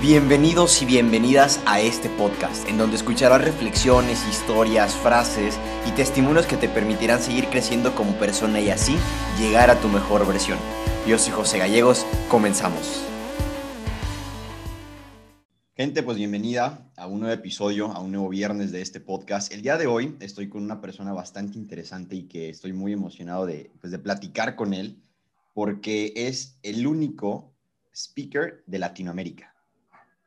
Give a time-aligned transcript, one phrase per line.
[0.00, 6.56] Bienvenidos y bienvenidas a este podcast, en donde escucharás reflexiones, historias, frases y testimonios que
[6.56, 8.96] te permitirán seguir creciendo como persona y así
[9.40, 10.56] llegar a tu mejor versión.
[11.04, 13.04] Yo soy José Gallegos, comenzamos.
[15.76, 19.52] Gente, pues bienvenida a un nuevo episodio, a un nuevo viernes de este podcast.
[19.52, 23.46] El día de hoy estoy con una persona bastante interesante y que estoy muy emocionado
[23.46, 25.02] de, pues, de platicar con él
[25.54, 27.52] porque es el único
[27.92, 29.57] speaker de Latinoamérica.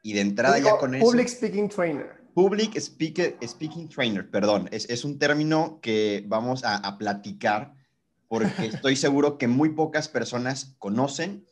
[0.02, 1.06] Y de entrada ya con eso...
[1.06, 2.22] Public Speaking Trainer.
[2.34, 4.70] Public speaker, Speaking Trainer, perdón.
[4.72, 7.74] Es, es un término que vamos a, a platicar
[8.28, 11.46] porque estoy seguro que muy pocas personas conocen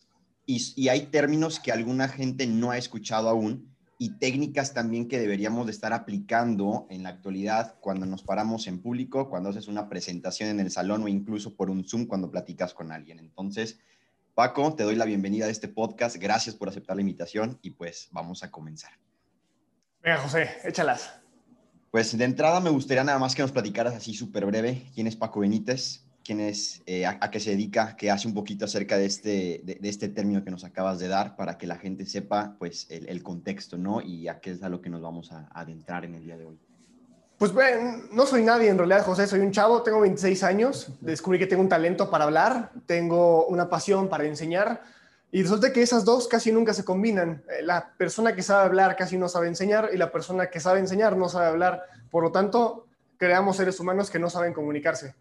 [0.45, 5.19] y, y, hay términos que alguna gente no ha escuchado aún y técnicas también que
[5.19, 9.89] deberíamos de estar aplicando en la actualidad cuando nos paramos en público, cuando haces una
[9.89, 13.19] presentación en el salón o incluso por un Zoom cuando platicas con alguien.
[13.19, 13.77] Entonces,
[14.39, 16.15] Paco, te doy la bienvenida a este podcast.
[16.15, 18.91] Gracias por aceptar la invitación y pues vamos a comenzar.
[20.01, 21.13] Venga, José, échalas.
[21.91, 25.17] Pues de entrada me gustaría nada más que nos platicaras así súper breve quién es
[25.17, 29.07] Paco Benítez, quién es, eh, a, qué se dedica, qué hace un poquito acerca de
[29.07, 32.87] este, de, este término que nos acabas de dar para que la gente sepa pues
[32.89, 34.01] el, contexto, ¿no?
[34.01, 36.45] Y a qué es a lo que nos vamos a adentrar en el día de
[36.45, 36.57] hoy.
[37.39, 37.53] Pues
[38.11, 41.61] no soy nadie en realidad, José, soy un chavo, tengo 26 años, descubrí que tengo
[41.61, 44.83] un talento para hablar, tengo una pasión para enseñar
[45.31, 47.41] y resulta que esas dos casi nunca se combinan.
[47.49, 50.79] Eh, la persona que sabe hablar casi no sabe enseñar y la persona que sabe
[50.79, 51.85] enseñar no sabe hablar.
[52.11, 55.15] Por lo tanto, creamos seres humanos que no saben comunicarse.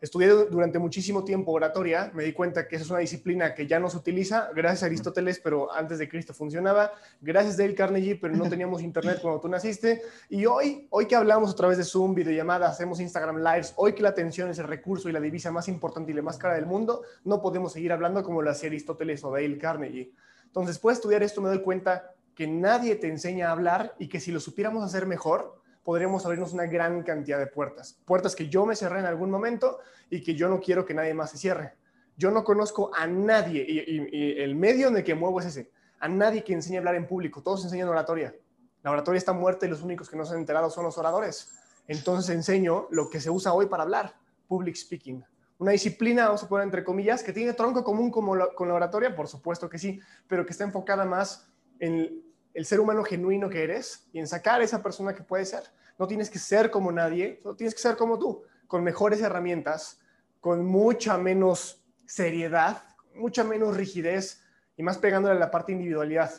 [0.00, 3.78] Estudié durante muchísimo tiempo oratoria, me di cuenta que esa es una disciplina que ya
[3.80, 8.16] no se utiliza, gracias a Aristóteles, pero antes de Cristo funcionaba, gracias a Dale Carnegie,
[8.16, 11.84] pero no teníamos internet cuando tú naciste, y hoy, hoy que hablamos a través de
[11.84, 15.50] Zoom, videollamadas, hacemos Instagram Lives, hoy que la atención es el recurso y la divisa
[15.50, 18.68] más importante y la más cara del mundo, no podemos seguir hablando como lo hacía
[18.68, 20.12] Aristóteles o Dale Carnegie.
[20.44, 24.08] Entonces, después de estudiar esto me doy cuenta que nadie te enseña a hablar y
[24.08, 28.00] que si lo supiéramos hacer mejor, podríamos abrirnos una gran cantidad de puertas.
[28.04, 29.78] Puertas que yo me cerré en algún momento
[30.10, 31.74] y que yo no quiero que nadie más se cierre.
[32.16, 35.70] Yo no conozco a nadie, y, el medio en el que muevo es ese,
[36.00, 37.42] a nadie que enseñe a hablar en público.
[37.42, 38.34] Todos enseñan oratoria.
[38.82, 41.52] La oratoria está muerta y los únicos que no se han enterado son los oradores.
[41.86, 44.14] Entonces enseño lo que se usa hoy para hablar,
[44.48, 45.24] public speaking.
[45.58, 49.14] Una disciplina, vamos a poner entre comillas, que tiene tronco común como con la oratoria,
[49.14, 51.48] por supuesto que sí, pero que está enfocada más
[51.78, 52.22] en
[52.54, 55.64] el ser humano genuino que eres y en sacar esa persona que puede ser.
[55.98, 60.00] No tienes que ser como nadie, no tienes que ser como tú, con mejores herramientas,
[60.40, 62.84] con mucha menos seriedad,
[63.14, 64.42] mucha menos rigidez
[64.76, 66.30] y más pegándole a la parte individualidad.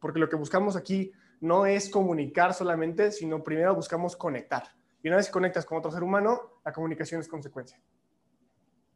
[0.00, 4.64] Porque lo que buscamos aquí no es comunicar solamente, sino primero buscamos conectar.
[5.02, 7.80] Y una vez que conectas con otro ser humano, la comunicación es consecuencia.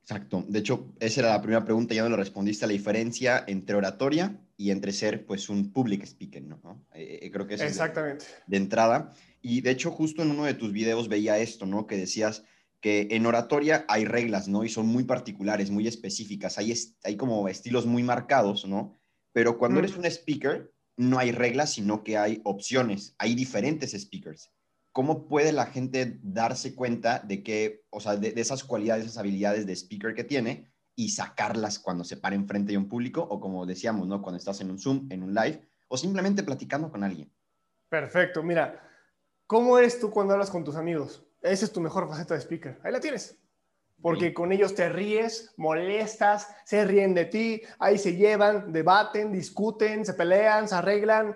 [0.05, 0.45] Exacto.
[0.47, 4.39] De hecho, esa era la primera pregunta, ya me lo respondiste, la diferencia entre oratoria
[4.55, 6.85] y entre ser pues un public speaker, ¿no?
[6.93, 8.27] Eh, eh, creo que es Exactamente.
[8.47, 9.15] De, entrada.
[9.41, 11.87] Y de hecho, justo en uno de tus videos veía esto, ¿no?
[11.87, 12.45] Que decías
[12.83, 14.63] que en oratoria hay reglas, ¿no?
[14.63, 18.93] Y son muy particulares, muy específicas, hay, hay como estilos muy marcados, ¿no?
[19.33, 24.53] Pero cuando eres un speaker, no hay reglas, sino que hay opciones, hay diferentes speakers.
[24.95, 29.19] ¿Cómo puede la gente darse cuenta de que, o sea, de, de esas cualidades, esas
[29.19, 33.41] habilidades de speaker que tiene y sacarlas cuando se para enfrente de un público o
[33.41, 34.23] como decíamos, ¿no?
[34.23, 37.29] Cuando estás en un Zoom, en un live o simplemente platicando con alguien.
[37.89, 38.89] Perfecto, mira,
[39.49, 41.27] ¿cómo eres tú cuando hablas con tus amigos?
[41.43, 42.81] Esa es tu mejor faceta de speaker.
[42.85, 43.37] Ahí la tienes.
[44.01, 50.05] Porque con ellos te ríes, molestas, se ríen de ti, ahí se llevan, debaten, discuten,
[50.05, 51.35] se pelean, se arreglan.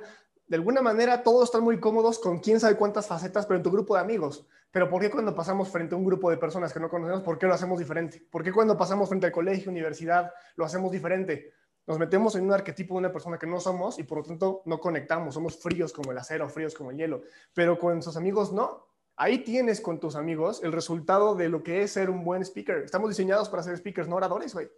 [0.48, 3.70] De alguna manera todos están muy cómodos con quién sabe cuántas facetas, pero en tu
[3.70, 4.46] grupo de amigos.
[4.70, 7.38] Pero ¿por qué cuando pasamos frente a un grupo de personas que no conocemos, por
[7.38, 8.26] qué lo hacemos diferente?
[8.30, 11.52] ¿Por qué cuando pasamos frente al colegio, universidad, lo hacemos diferente?
[11.86, 14.62] Nos metemos en un arquetipo de una persona que no somos y por lo tanto
[14.66, 17.22] no conectamos, somos fríos como el acero, fríos como el hielo.
[17.54, 18.86] Pero con sus amigos no.
[19.16, 22.78] Ahí tienes con tus amigos el resultado de lo que es ser un buen speaker.
[22.84, 24.70] Estamos diseñados para ser speakers, no oradores, güey.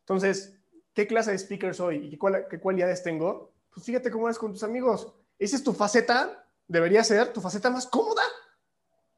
[0.00, 0.58] Entonces,
[0.92, 3.53] ¿qué clase de speaker soy y qué, cualidades tengo?
[3.74, 5.12] Pues fíjate cómo eres con tus amigos.
[5.38, 8.22] Esa es tu faceta, debería ser tu faceta más cómoda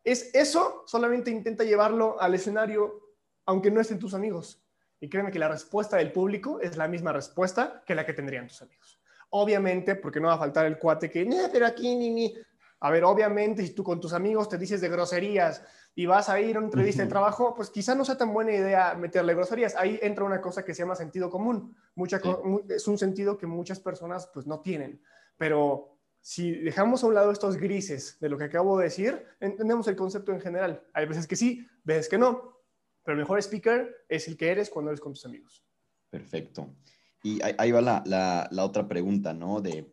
[0.06, 3.00] es eso, solamente intenta llevarlo al escenario,
[3.44, 4.62] aunque no estén tus amigos.
[5.00, 8.47] Y créeme que la respuesta del público es la misma respuesta que la que tendrían
[8.47, 9.00] tus amigos.
[9.31, 12.35] Obviamente, porque no va a faltar el cuate que, pero aquí ni, ni.
[12.81, 15.62] A ver, obviamente, si tú con tus amigos te dices de groserías
[15.94, 18.52] y vas a ir a una entrevista de trabajo, pues quizá no sea tan buena
[18.52, 19.75] idea meterle groserías.
[19.76, 21.75] Ahí entra una cosa que se llama sentido común.
[21.94, 22.20] Mucha,
[22.69, 25.00] Es un sentido que muchas personas pues no tienen.
[25.38, 29.87] Pero si dejamos a un lado estos grises de lo que acabo de decir, entendemos
[29.88, 30.82] el concepto en general.
[30.93, 32.56] Hay veces que sí, veces que no,
[33.05, 35.64] pero el mejor speaker es el que eres cuando eres con tus amigos.
[36.11, 36.75] Perfecto.
[37.23, 39.61] Y ahí va la, la, otra pregunta, ¿no?
[39.61, 39.93] De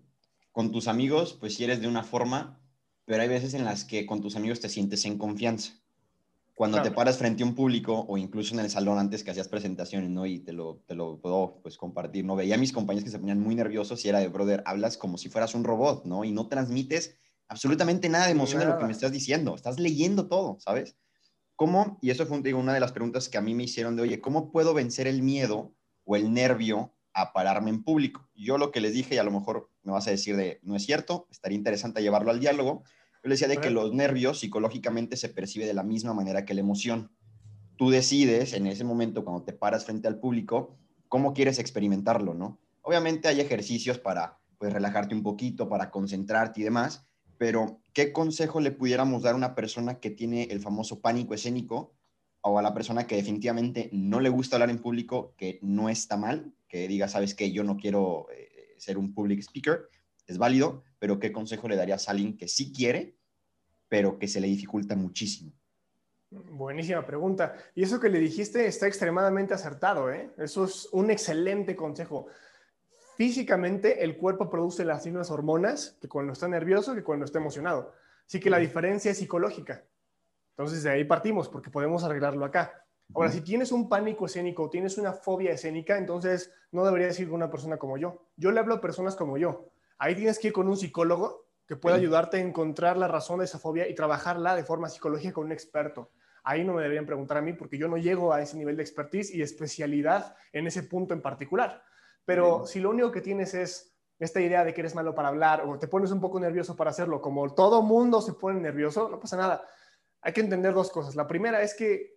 [0.52, 2.63] con tus amigos, pues si eres de una forma,
[3.06, 5.74] pero hay veces en las que con tus amigos te sientes en confianza.
[6.56, 9.48] Cuando te paras frente a un público o incluso en el salón antes que hacías
[9.48, 10.28] presentaciones, ¿no?
[10.28, 12.36] Y te lo, te lo puedo pues compartir, ¿no?
[12.36, 15.18] Veía a mis compañeros que se ponían muy nerviosos y era de, brother, hablas como
[15.18, 16.24] si fueras un robot, ¿no?
[16.24, 17.18] Y no transmites
[17.48, 20.96] absolutamente nada de emoción de lo que me estás diciendo, estás leyendo todo, ¿sabes?
[21.56, 21.98] ¿Cómo?
[22.02, 24.22] Y eso fue digo, una de las preguntas que a mí me hicieron de, oye,
[24.22, 25.74] ¿cómo puedo vencer el miedo
[26.06, 28.30] o el nervio a pararme en público?
[28.36, 30.76] Yo lo que les dije, y a lo mejor me vas a decir de, no
[30.76, 32.84] es cierto, estaría interesante llevarlo al diálogo,
[33.24, 36.54] yo les decía de que los nervios psicológicamente se percibe de la misma manera que
[36.54, 37.12] la emoción.
[37.78, 40.78] Tú decides en ese momento, cuando te paras frente al público,
[41.08, 42.60] cómo quieres experimentarlo, ¿no?
[42.82, 47.06] Obviamente hay ejercicios para pues, relajarte un poquito, para concentrarte y demás,
[47.38, 51.94] pero ¿qué consejo le pudiéramos dar a una persona que tiene el famoso pánico escénico
[52.42, 56.18] o a la persona que definitivamente no le gusta hablar en público, que no está
[56.18, 59.90] mal, que diga, sabes que yo no quiero eh, ser un public speaker,
[60.26, 63.16] es válido, pero ¿qué consejo le darías a alguien que sí quiere,
[63.88, 65.52] pero que se le dificulta muchísimo?
[66.32, 67.54] Buenísima pregunta.
[67.76, 70.32] Y eso que le dijiste está extremadamente acertado, ¿eh?
[70.36, 72.26] Eso es un excelente consejo.
[73.18, 77.94] Físicamente, el cuerpo produce las mismas hormonas que cuando está nervioso que cuando está emocionado.
[78.26, 79.86] Así que la diferencia es psicológica.
[80.58, 82.83] Entonces, de ahí partimos, porque podemos arreglarlo acá.
[83.14, 87.28] Ahora, si tienes un pánico escénico o tienes una fobia escénica, entonces no deberías ir
[87.28, 88.28] con una persona como yo.
[88.36, 89.70] Yo le hablo a personas como yo.
[90.00, 93.46] Ahí tienes que ir con un psicólogo que pueda ayudarte a encontrar la razón de
[93.46, 96.12] esa fobia y trabajarla de forma psicológica con un experto.
[96.44, 98.84] Ahí no me deberían preguntar a mí porque yo no llego a ese nivel de
[98.84, 101.84] expertise y especialidad en ese punto en particular.
[102.26, 105.64] Pero si lo único que tienes es esta idea de que eres malo para hablar
[105.66, 109.20] o te pones un poco nervioso para hacerlo, como todo mundo se pone nervioso, no
[109.20, 109.66] pasa nada.
[110.22, 111.16] Hay que entender dos cosas.
[111.16, 112.13] La primera es que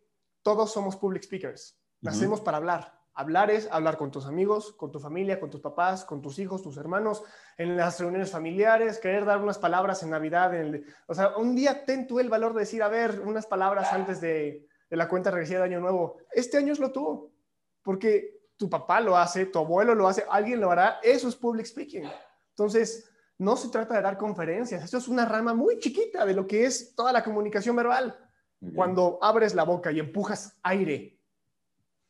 [0.46, 1.76] todos somos public speakers.
[2.00, 2.96] Nacemos para hablar.
[3.14, 6.62] Hablar es hablar con tus amigos, con tu familia, con tus papás, con tus hijos,
[6.62, 7.24] tus hermanos,
[7.58, 10.52] en las reuniones familiares, querer dar unas palabras en Navidad.
[11.08, 14.20] o sea, un día ten tú el valor de decir, a ver, unas palabras antes
[14.20, 16.18] de, de la cuenta regresiva de Año Nuevo.
[16.30, 17.32] Este año es lo tuvo,
[17.82, 21.66] porque tu papá lo hace, tu abuelo lo hace, alguien lo hará, eso es public
[21.66, 22.04] speaking.
[22.50, 26.46] Entonces, no se trata de dar conferencias, esto es una rama muy chiquita de lo
[26.46, 28.16] que es toda la comunicación verbal.
[28.74, 31.18] Cuando abres la boca y empujas aire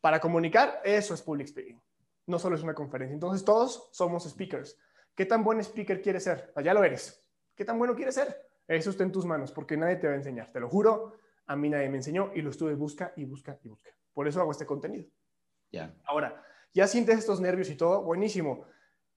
[0.00, 1.80] para comunicar, eso es public speaking.
[2.26, 3.14] No solo es una conferencia.
[3.14, 4.78] Entonces, todos somos speakers.
[5.14, 6.52] ¿Qué tan buen speaker quieres ser?
[6.62, 7.26] Ya lo eres.
[7.54, 8.46] ¿Qué tan bueno quieres ser?
[8.68, 10.50] Eso está en tus manos, porque nadie te va a enseñar.
[10.52, 11.14] Te lo juro,
[11.46, 13.90] a mí nadie me enseñó y lo estuve busca y busca y busca.
[14.12, 15.06] Por eso hago este contenido.
[16.04, 16.42] Ahora,
[16.72, 18.66] ya sientes estos nervios y todo, buenísimo.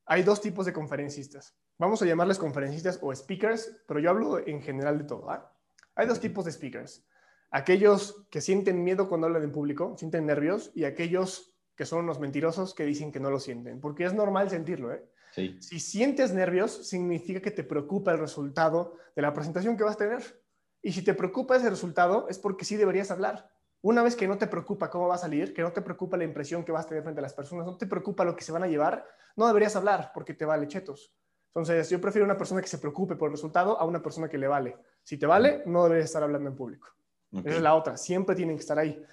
[0.06, 1.56] Hay dos tipos de conferencistas.
[1.78, 5.30] Vamos a llamarles conferencistas o speakers, pero yo hablo en general de todo.
[5.30, 5.52] ¿ah?
[5.96, 7.06] Hay dos tipos de speakers.
[7.52, 12.20] Aquellos que sienten miedo cuando hablan en público, sienten nervios, y aquellos que son unos
[12.20, 14.92] mentirosos que dicen que no lo sienten, porque es normal sentirlo.
[14.92, 15.04] ¿eh?
[15.32, 20.00] Si sientes nervios, significa que te preocupa el resultado de la presentación que vas a
[20.00, 20.42] tener.
[20.82, 23.50] Y si te preocupa ese resultado, es porque sí deberías hablar.
[23.82, 26.26] Una vez que no te preocupa cómo va a salir, que no te preocupa la
[26.26, 28.52] impresión que vas a tener frente a las personas, no te preocupa lo que se
[28.52, 29.06] van a llevar,
[29.38, 31.14] no deberías hablar porque te vale chetos.
[31.48, 34.38] Entonces, yo prefiero una persona que se preocupe por el resultado a una persona que
[34.38, 34.78] le vale.
[35.02, 36.90] Si te vale, no deberías estar hablando en público.
[37.32, 39.04] Esa es la otra, siempre tienen que estar ahí.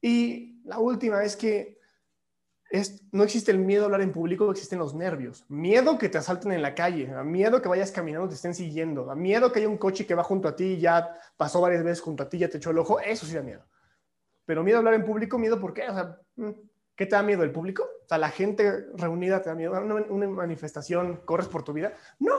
[0.00, 1.78] Y la última es que
[2.70, 5.44] es, no existe el miedo a hablar en público, existen los nervios.
[5.48, 9.52] Miedo que te asalten en la calle, miedo que vayas caminando, te estén siguiendo, miedo
[9.52, 12.22] que haya un coche que va junto a ti y ya pasó varias veces junto
[12.22, 13.64] a ti, ya te echó el ojo, eso sí da miedo.
[14.44, 15.88] Pero miedo a hablar en público, miedo ¿por qué?
[15.88, 16.50] O sea, mm,
[16.96, 17.88] ¿qué te da miedo el público?
[18.10, 19.72] O la gente reunida te da miedo.
[19.72, 21.94] Una, una manifestación, corres por tu vida.
[22.18, 22.34] No.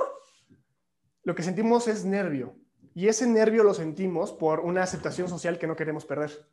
[1.24, 2.56] Lo que sentimos es nervio.
[2.96, 6.48] Y ese nervio lo sentimos por una aceptación social que no queremos perder.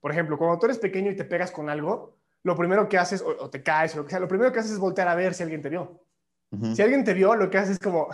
[0.00, 3.22] Por ejemplo, cuando tú eres pequeño y te pegas con algo, lo primero que haces,
[3.22, 5.34] o, te caes, o lo que sea, lo primero que haces es voltear a ver
[5.34, 6.00] si alguien te vio.
[6.74, 8.08] Si alguien te vio, lo que haces es como...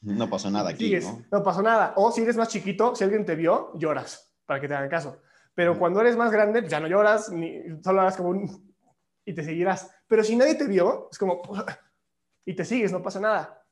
[0.00, 1.22] No pasó nada aquí, ¿no?
[1.30, 1.92] No pasó nada.
[1.94, 5.22] O si eres más chiquito, si alguien te vio, lloras para que te hagan caso.
[5.54, 8.74] Pero cuando eres más grande, pues, ya no lloras, ni solo harás como un...
[9.24, 9.88] y te seguirás.
[10.08, 11.42] Pero si nadie te vio, es como...
[12.44, 13.64] y te sigues, no pasa nada.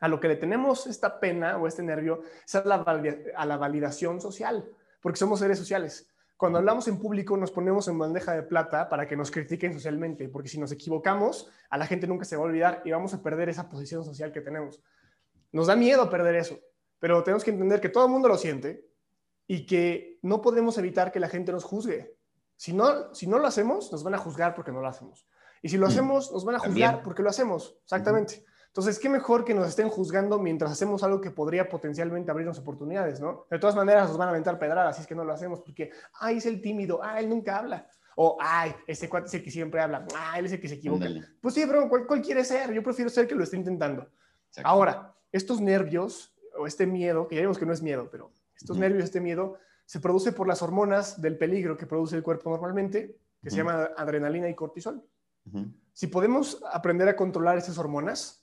[0.00, 2.76] A lo que le tenemos esta pena o este nervio es a la,
[3.36, 4.68] a la validación social,
[5.00, 6.08] porque somos seres sociales.
[6.36, 10.28] Cuando hablamos en público nos ponemos en bandeja de plata para que nos critiquen socialmente,
[10.28, 13.22] porque si nos equivocamos, a la gente nunca se va a olvidar y vamos a
[13.22, 14.82] perder esa posición social que tenemos.
[15.52, 16.58] Nos da miedo perder eso,
[16.98, 18.90] pero tenemos que entender que todo el mundo lo siente,
[19.50, 22.16] y que no podemos evitar que la gente nos juzgue.
[22.54, 25.26] Si no, si no lo hacemos, nos van a juzgar porque no lo hacemos.
[25.60, 27.76] Y si lo hacemos, nos van a juzgar porque lo hacemos.
[27.82, 28.44] Exactamente.
[28.70, 33.20] Entonces, qué mejor que nos estén juzgando mientras hacemos algo que podría potencialmente abrirnos oportunidades,
[33.20, 33.46] ¿no?
[33.50, 35.90] De todas maneras, nos van a aventar pedradas si es que no lo hacemos, porque,
[36.20, 37.88] ay, es el tímido, ay, él nunca habla.
[38.14, 40.76] O, ay, este cuate es el que siempre habla, ay, él es el que se
[40.76, 41.06] equivoca.
[41.40, 42.72] Pues sí, pero ¿cuál, quiere ser?
[42.72, 44.08] Yo prefiero ser que lo esté intentando.
[44.62, 48.76] Ahora, estos nervios o este miedo, que ya vimos que no es miedo, pero estos
[48.76, 53.18] nervios, este miedo, se produce por las hormonas del peligro que produce el cuerpo normalmente,
[53.42, 55.04] que se llama adrenalina y cortisol.
[55.92, 58.39] Si podemos aprender a controlar esas hormonas,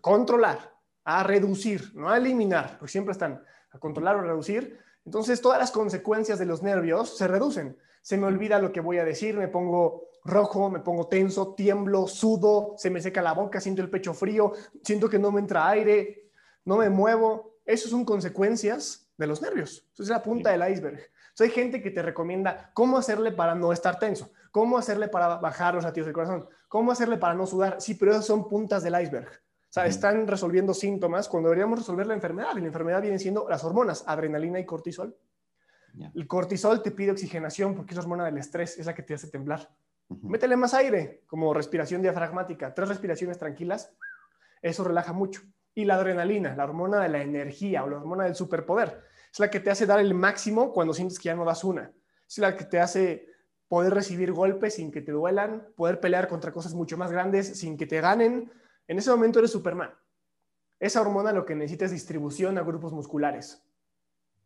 [0.00, 0.74] controlar,
[1.04, 5.70] a reducir, no a eliminar, porque siempre están a controlar o reducir, entonces todas las
[5.70, 7.78] consecuencias de los nervios se reducen.
[8.02, 12.08] Se me olvida lo que voy a decir, me pongo rojo, me pongo tenso, tiemblo,
[12.08, 15.68] sudo, se me seca la boca, siento el pecho frío, siento que no me entra
[15.68, 16.30] aire,
[16.64, 17.58] no me muevo.
[17.64, 19.88] Esas son consecuencias de los nervios.
[19.94, 21.00] Eso es la punta del iceberg.
[21.38, 25.74] hay gente que te recomienda cómo hacerle para no estar tenso, cómo hacerle para bajar
[25.74, 27.80] los latidos del corazón, cómo hacerle para no sudar.
[27.80, 29.30] Sí, pero esas son puntas del iceberg.
[29.68, 32.56] O sea, están resolviendo síntomas cuando deberíamos resolver la enfermedad.
[32.56, 35.16] Y la enfermedad viene siendo las hormonas, adrenalina y cortisol.
[36.14, 39.14] El cortisol te pide oxigenación porque es la hormona del estrés, es la que te
[39.14, 39.70] hace temblar.
[40.08, 43.92] Métele más aire, como respiración diafragmática, tres respiraciones tranquilas,
[44.62, 45.42] eso relaja mucho.
[45.74, 49.50] Y la adrenalina, la hormona de la energía o la hormona del superpoder, es la
[49.50, 51.92] que te hace dar el máximo cuando sientes que ya no das una.
[52.28, 53.26] Es la que te hace
[53.68, 57.76] poder recibir golpes sin que te duelan, poder pelear contra cosas mucho más grandes sin
[57.76, 58.50] que te ganen.
[58.88, 59.90] En ese momento eres Superman.
[60.78, 63.62] Esa hormona lo que necesita es distribución a grupos musculares.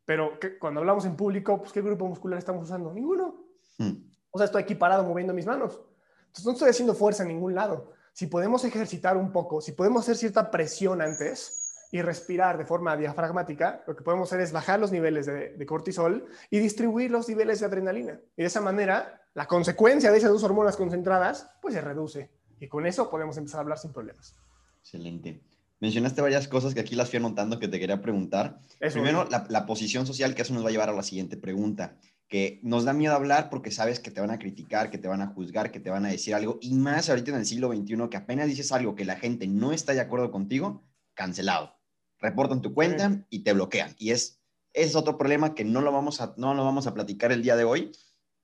[0.04, 2.92] Pero cuando hablamos en público, pues ¿qué grupo muscular estamos usando?
[2.92, 3.46] Ninguno.
[3.78, 4.10] Hmm.
[4.30, 5.80] O sea, estoy aquí parado moviendo mis manos.
[6.26, 7.92] Entonces no estoy haciendo fuerza en ningún lado.
[8.12, 12.96] Si podemos ejercitar un poco, si podemos hacer cierta presión antes y respirar de forma
[12.96, 17.60] diafragmática, lo que podemos hacer es bajar los niveles de, cortisol y distribuir los niveles
[17.60, 18.20] de adrenalina.
[18.36, 22.30] Y de esa manera, la consecuencia de esas dos hormonas concentradas, pues se reduce.
[22.60, 24.36] Y con eso podemos empezar a hablar sin problemas.
[24.80, 25.40] Excelente.
[25.80, 28.60] Mencionaste varias cosas que aquí las fui anotando que te quería preguntar.
[28.78, 31.96] Primero, la, la, posición social, que eso nos va a llevar a la siguiente pregunta
[32.30, 35.20] que nos da miedo hablar porque sabes que te van a criticar, que te van
[35.20, 38.08] a juzgar, que te van a decir algo, y más ahorita en el siglo XXI,
[38.08, 41.74] que apenas dices algo que la gente no está de acuerdo contigo, cancelado.
[42.20, 43.96] Reportan tu cuenta y te bloquean.
[43.98, 44.40] Y es,
[44.72, 47.56] es otro problema que no lo, vamos a, no lo vamos a platicar el día
[47.56, 47.90] de hoy,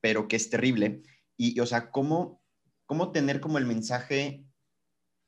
[0.00, 1.02] pero que es terrible.
[1.36, 2.42] Y, o sea, ¿cómo,
[2.86, 4.46] cómo tener como el mensaje,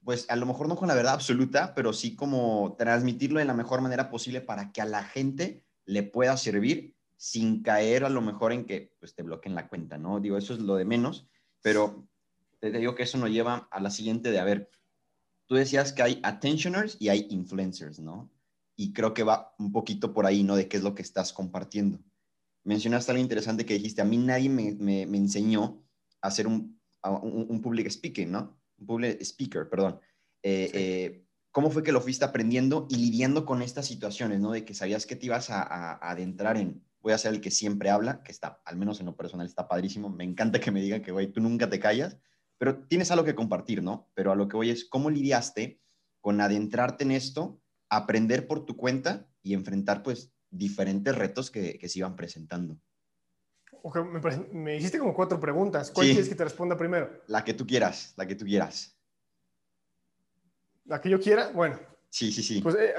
[0.04, 3.54] pues a lo mejor no con la verdad absoluta, pero sí como transmitirlo de la
[3.54, 8.20] mejor manera posible para que a la gente le pueda servir sin caer a lo
[8.20, 10.20] mejor en que pues, te bloqueen la cuenta, ¿no?
[10.20, 11.28] Digo, eso es lo de menos,
[11.60, 12.08] pero
[12.60, 14.70] te digo que eso nos lleva a la siguiente de, a ver,
[15.46, 18.30] tú decías que hay attentioners y hay influencers, ¿no?
[18.76, 20.54] Y creo que va un poquito por ahí, ¿no?
[20.54, 21.98] De qué es lo que estás compartiendo.
[22.62, 25.82] Mencionaste algo interesante que dijiste, a mí nadie me, me, enseñó
[26.20, 28.58] a ser un, un, public speaking, ¿no?
[28.78, 30.00] Un public speaker, perdón.
[30.42, 34.52] Eh, eh, ¿Cómo fue que lo fuiste aprendiendo y lidiando con estas situaciones, ¿no?
[34.52, 37.50] De que sabías que te ibas a, a adentrar en, voy a ser el que
[37.50, 40.08] siempre habla, que está, al menos en lo personal, está padrísimo.
[40.08, 42.18] Me encanta que me digan que, güey, tú nunca te callas,
[42.58, 44.10] pero tienes algo que compartir, ¿no?
[44.14, 45.80] Pero a lo que voy es, ¿cómo lidiaste
[46.20, 51.88] con adentrarte en esto, aprender por tu cuenta y enfrentar, pues, diferentes retos que, que
[51.88, 52.78] se iban presentando?
[54.12, 54.20] Me,
[54.52, 55.90] me, hiciste como cuatro preguntas.
[55.90, 57.22] ¿Cuál quieres que te responda primero?
[57.26, 58.96] La que tú quieras, la que tú quieras.
[60.84, 61.78] La que yo quiera, bueno,
[62.10, 62.60] Sí, sí, sí.
[62.62, 62.94] Pues eh,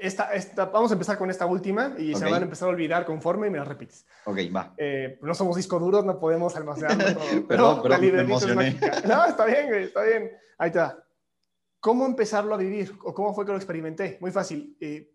[0.00, 3.04] esta, esta, vamos a empezar con esta última y se van a empezar a olvidar
[3.04, 4.06] conforme y me la repites.
[4.24, 4.74] Ok, va.
[4.78, 6.96] Eh, no somos discos duros, no podemos almacenar
[7.48, 8.78] pero, pero me emocioné.
[9.06, 10.30] No, está bien, está bien.
[10.58, 11.04] Ahí está.
[11.80, 12.96] ¿Cómo empezarlo a vivir?
[13.04, 14.16] ¿O cómo fue que lo experimenté?
[14.20, 14.76] Muy fácil.
[14.80, 15.12] Eh,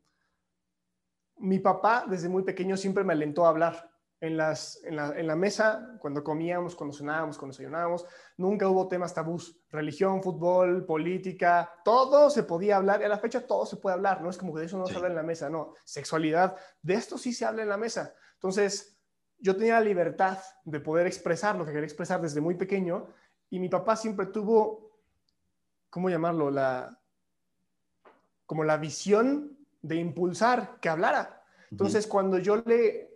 [1.37, 3.90] mi papá desde muy pequeño siempre me alentó a hablar
[4.21, 8.05] en, las, en, la, en la mesa, cuando comíamos, cuando cenábamos, cuando desayunábamos,
[8.37, 9.59] nunca hubo temas tabús.
[9.71, 13.01] Religión, fútbol, política, todo se podía hablar.
[13.01, 14.21] Y a la fecha todo se puede hablar.
[14.21, 15.73] No es como que de eso no se habla en la mesa, no.
[15.83, 18.13] Sexualidad, de esto sí se habla en la mesa.
[18.35, 18.95] Entonces,
[19.39, 23.07] yo tenía la libertad de poder expresar lo que quería expresar desde muy pequeño
[23.49, 24.99] y mi papá siempre tuvo,
[25.89, 26.51] ¿cómo llamarlo?
[26.51, 26.95] La,
[28.45, 31.43] como la visión de impulsar que hablara.
[31.71, 33.10] Entonces, cuando yo le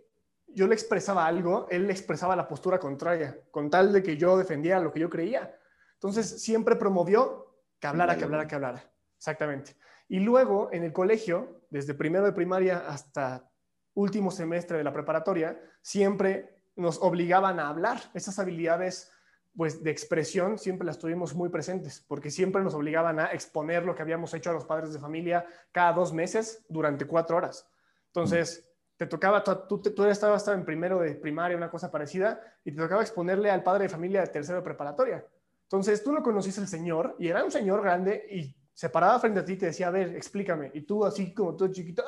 [0.56, 4.80] yo le expresaba algo, él expresaba la postura contraria, con tal de que yo defendiera
[4.80, 5.54] lo que yo creía.
[5.92, 8.90] Entonces, siempre promovió que hablara, que hablara, que hablara.
[9.18, 9.76] Exactamente.
[10.08, 13.50] Y luego, en el colegio, desde primero de primaria hasta
[13.92, 18.00] último semestre de la preparatoria, siempre nos obligaban a hablar.
[18.14, 19.12] Esas habilidades
[19.54, 23.94] pues de expresión siempre las tuvimos muy presentes, porque siempre nos obligaban a exponer lo
[23.94, 27.68] que habíamos hecho a los padres de familia cada dos meses durante cuatro horas.
[28.06, 32.78] Entonces, te tocaba, tú, tú, estabas en primero de primaria, una cosa parecida, y te
[32.78, 35.24] tocaba exponerle al padre de familia de tercero de preparatoria.
[35.62, 39.40] Entonces tú no conociste al señor, y era un señor grande, y se paraba frente
[39.40, 40.70] a ti y te decía, a ver, explícame.
[40.74, 42.04] Y tú así como todo chiquito,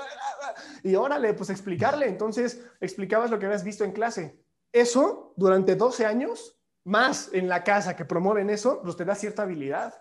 [0.83, 2.07] y órale, pues explicarle.
[2.07, 4.39] Entonces explicabas lo que habías visto en clase.
[4.71, 9.43] Eso, durante 12 años, más en la casa que promueven eso, pues te da cierta
[9.43, 9.95] habilidad.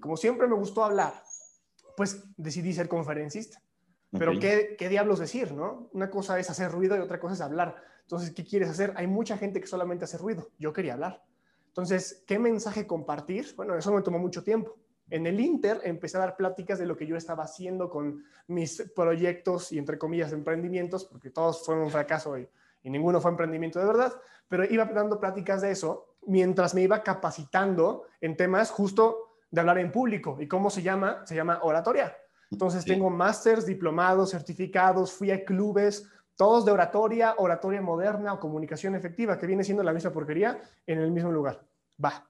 [0.00, 1.14] Como siempre me gustó hablar,
[1.96, 3.62] pues decidí ser conferencista.
[4.10, 5.88] Pero ¿qué, ¿qué, diablos decir, no?
[5.92, 7.76] Una cosa es hacer ruido y otra cosa es hablar.
[8.02, 8.92] Entonces, ¿qué quieres hacer?
[8.96, 10.50] Hay mucha gente que solamente hace ruido.
[10.58, 11.22] Yo quería hablar.
[11.68, 13.54] Entonces, ¿qué mensaje compartir?
[13.56, 14.76] Bueno, eso me tomó mucho tiempo.
[15.08, 18.90] En el Inter empecé a dar pláticas de lo que yo estaba haciendo con mis
[18.96, 22.48] proyectos y, entre comillas, emprendimientos, porque todos fueron un fracaso y,
[22.82, 24.12] y ninguno fue emprendimiento de verdad,
[24.48, 29.78] pero iba dando pláticas de eso mientras me iba capacitando en temas justo de hablar
[29.78, 30.36] en público.
[30.40, 31.24] ¿Y cómo se llama?
[31.26, 32.16] Se llama oratoria.
[32.50, 38.94] Entonces tengo másters, diplomados, certificados, fui a clubes, todos de oratoria, oratoria moderna o comunicación
[38.94, 41.64] efectiva, que viene siendo la misma porquería en el mismo lugar.
[42.02, 42.26] Va.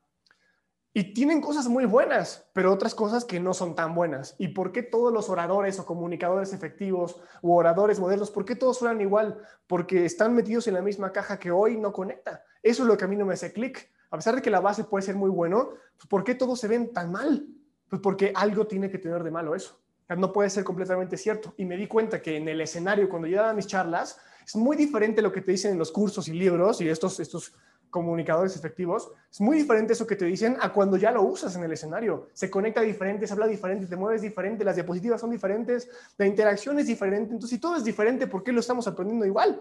[0.93, 4.35] Y tienen cosas muy buenas, pero otras cosas que no son tan buenas.
[4.39, 8.79] ¿Y por qué todos los oradores o comunicadores efectivos o oradores modernos, por qué todos
[8.79, 9.39] suenan igual?
[9.69, 12.43] Porque están metidos en la misma caja que hoy no conecta.
[12.63, 13.91] Eso es lo que a mí no me hace clic.
[14.11, 16.67] A pesar de que la base puede ser muy bueno, pues ¿por qué todos se
[16.67, 17.47] ven tan mal?
[17.89, 19.80] Pues porque algo tiene que tener de malo eso
[20.17, 21.55] no puede ser completamente cierto.
[21.57, 24.77] Y me di cuenta que en el escenario, cuando yo daba mis charlas, es muy
[24.77, 27.55] diferente lo que te dicen en los cursos y libros y estos, estos
[27.91, 29.13] comunicadores efectivos.
[29.31, 32.29] Es muy diferente eso que te dicen a cuando ya lo usas en el escenario.
[32.33, 36.79] Se conecta diferente, se habla diferente, te mueves diferente, las diapositivas son diferentes, la interacción
[36.79, 37.33] es diferente.
[37.33, 39.61] Entonces, si todo es diferente, ¿por qué lo estamos aprendiendo igual?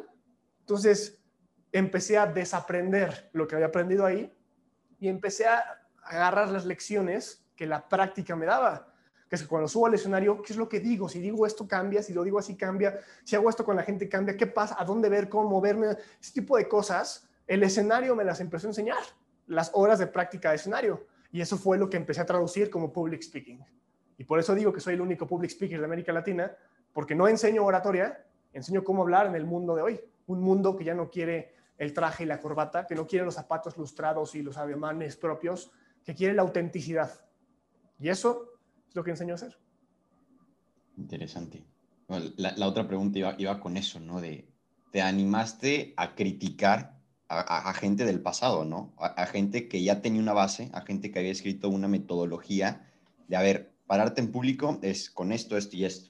[0.62, 1.20] Entonces,
[1.72, 4.32] empecé a desaprender lo que había aprendido ahí
[5.00, 5.64] y empecé a
[6.04, 8.89] agarrar las lecciones que la práctica me daba
[9.30, 11.08] que es que cuando subo al escenario, ¿qué es lo que digo?
[11.08, 14.10] Si digo esto cambia, si lo digo así cambia, si hago esto con la gente
[14.10, 14.76] cambia, ¿qué pasa?
[14.80, 15.30] ¿A dónde ver?
[15.30, 15.96] ¿Cómo moverme?
[16.20, 18.98] Ese tipo de cosas, el escenario me las empezó a enseñar,
[19.46, 21.06] las horas de práctica de escenario.
[21.32, 23.64] Y eso fue lo que empecé a traducir como public speaking.
[24.18, 26.52] Y por eso digo que soy el único public speaker de América Latina,
[26.92, 30.02] porque no enseño oratoria, enseño cómo hablar en el mundo de hoy.
[30.26, 33.36] Un mundo que ya no quiere el traje y la corbata, que no quiere los
[33.36, 35.72] zapatos lustrados y los ademanes propios,
[36.04, 37.12] que quiere la autenticidad.
[38.00, 38.49] Y eso es
[38.94, 39.58] lo que enseño a hacer.
[40.98, 41.64] Interesante.
[42.38, 44.20] la, otra pregunta iba, iba, con eso, ¿no?
[44.20, 44.48] De,
[44.92, 47.00] te animaste a criticar
[47.30, 48.92] a, gente del pasado, ¿no?
[48.98, 52.92] A, gente que ya tenía una base, a gente que había escrito una metodología
[53.28, 56.10] de, a ver, pararte en público es con esto, esto y esto.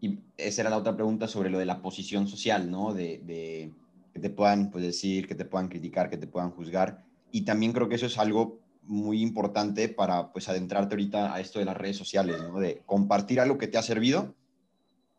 [0.00, 2.92] Y esa era la otra pregunta sobre lo de la posición social, ¿no?
[2.92, 3.72] De, de
[4.12, 7.02] que te puedan pues, decir, que te puedan criticar, que te puedan juzgar.
[7.30, 11.58] Y también creo que eso es algo muy importante para pues adentrarte ahorita a esto
[11.58, 12.58] de las redes sociales, ¿no?
[12.58, 14.34] De compartir algo que te ha servido.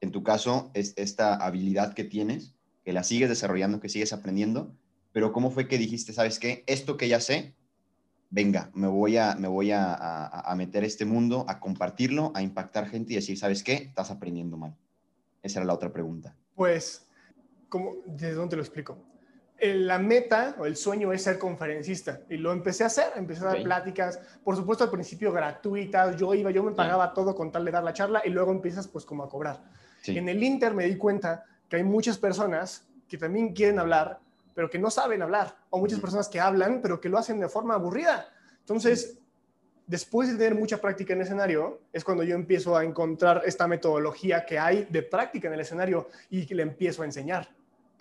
[0.02, 4.76] En tu caso, es esta habilidad que tienes, que la sigues desarrollando, que sigues aprendiendo,
[5.13, 6.63] pero ¿cómo fue que dijiste, sabes qué?
[6.67, 7.56] Esto que ya sé,
[8.30, 12.89] venga, me voy a, me voy a, a, meter este mundo, a compartirlo, a impactar
[12.89, 13.73] gente y decir, ¿sabes qué?
[13.73, 14.76] Estás aprendiendo mal.
[15.43, 16.36] Esa era la otra pregunta.
[16.56, 17.08] Pues,
[17.69, 18.97] ¿cómo, ¿desde dónde lo explico?
[19.59, 22.21] La meta o el sueño es ser conferencista.
[22.29, 26.33] Y lo empecé a hacer, empecé a dar pláticas, por supuesto al principio gratuitas, yo
[26.33, 29.05] iba, yo me pagaba todo con tal de dar la charla y luego empiezas pues
[29.05, 29.63] como a cobrar.
[30.05, 34.19] En el Inter me di cuenta que hay muchas personas que también quieren hablar,
[34.53, 37.47] pero que no saben hablar, o muchas personas que hablan, pero que lo hacen de
[37.47, 38.27] forma aburrida.
[38.59, 39.19] Entonces,
[39.87, 44.45] después de tener mucha práctica en escenario, es cuando yo empiezo a encontrar esta metodología
[44.45, 47.49] que hay de práctica en el escenario y que le empiezo a enseñar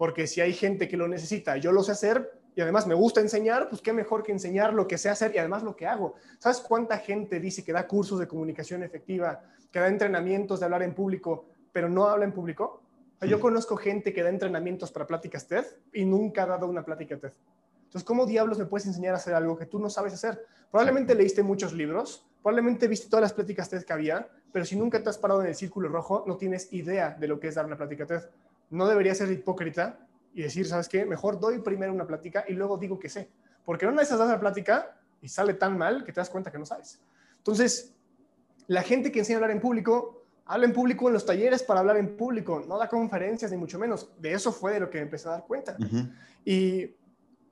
[0.02, 3.20] porque si hay gente que lo necesita, yo lo sé hacer y además me gusta
[3.20, 6.16] enseñar, pues qué mejor que enseñar lo que sé hacer y además lo que hago.
[6.40, 10.82] ¿Sabes cuánta gente dice que da cursos de comunicación efectiva, que da entrenamientos de hablar
[10.82, 12.82] en público, pero no habla en público?
[13.20, 17.16] yo conozco gente que da entrenamientos para pláticas TED y nunca ha dado una plática
[17.16, 17.34] TED.
[17.84, 20.44] Entonces, ¿cómo diablos me puedes enseñar a hacer algo que tú no sabes hacer?
[20.68, 25.00] Probablemente leíste muchos libros, probablemente viste todas las pláticas TED que había, pero si nunca
[25.00, 27.66] te has parado en el círculo rojo, no tienes idea de lo que es dar
[27.66, 28.22] una plática TED
[28.72, 29.98] no debería ser hipócrita
[30.34, 31.04] y decir, ¿sabes qué?
[31.04, 33.28] Mejor doy primero una plática y luego digo que sé.
[33.64, 36.58] Porque no necesitas dar la plática y sale tan mal que te das cuenta que
[36.58, 36.98] no sabes.
[37.36, 37.94] Entonces,
[38.66, 41.80] la gente que enseña a hablar en público, habla en público en los talleres para
[41.80, 44.10] hablar en público, no da conferencias ni mucho menos.
[44.18, 45.76] De eso fue de lo que empecé a dar cuenta.
[46.42, 46.90] Y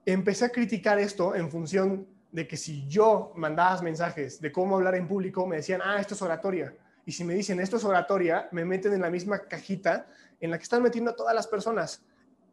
[0.05, 4.95] empecé a criticar esto en función de que si yo mandaba mensajes de cómo hablar
[4.95, 6.73] en público, me decían, ah, esto es oratoria.
[7.05, 10.07] Y si me dicen esto es oratoria, me meten en la misma cajita
[10.41, 12.03] en la que están metiendo a todas las personas.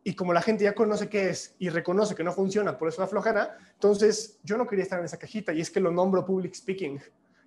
[0.04, 3.00] Y como la gente ya conoce qué es y reconoce que no funciona, por eso
[3.00, 6.24] la flojera, entonces yo no quería estar en esa cajita y es que lo nombro
[6.24, 7.00] public speaking.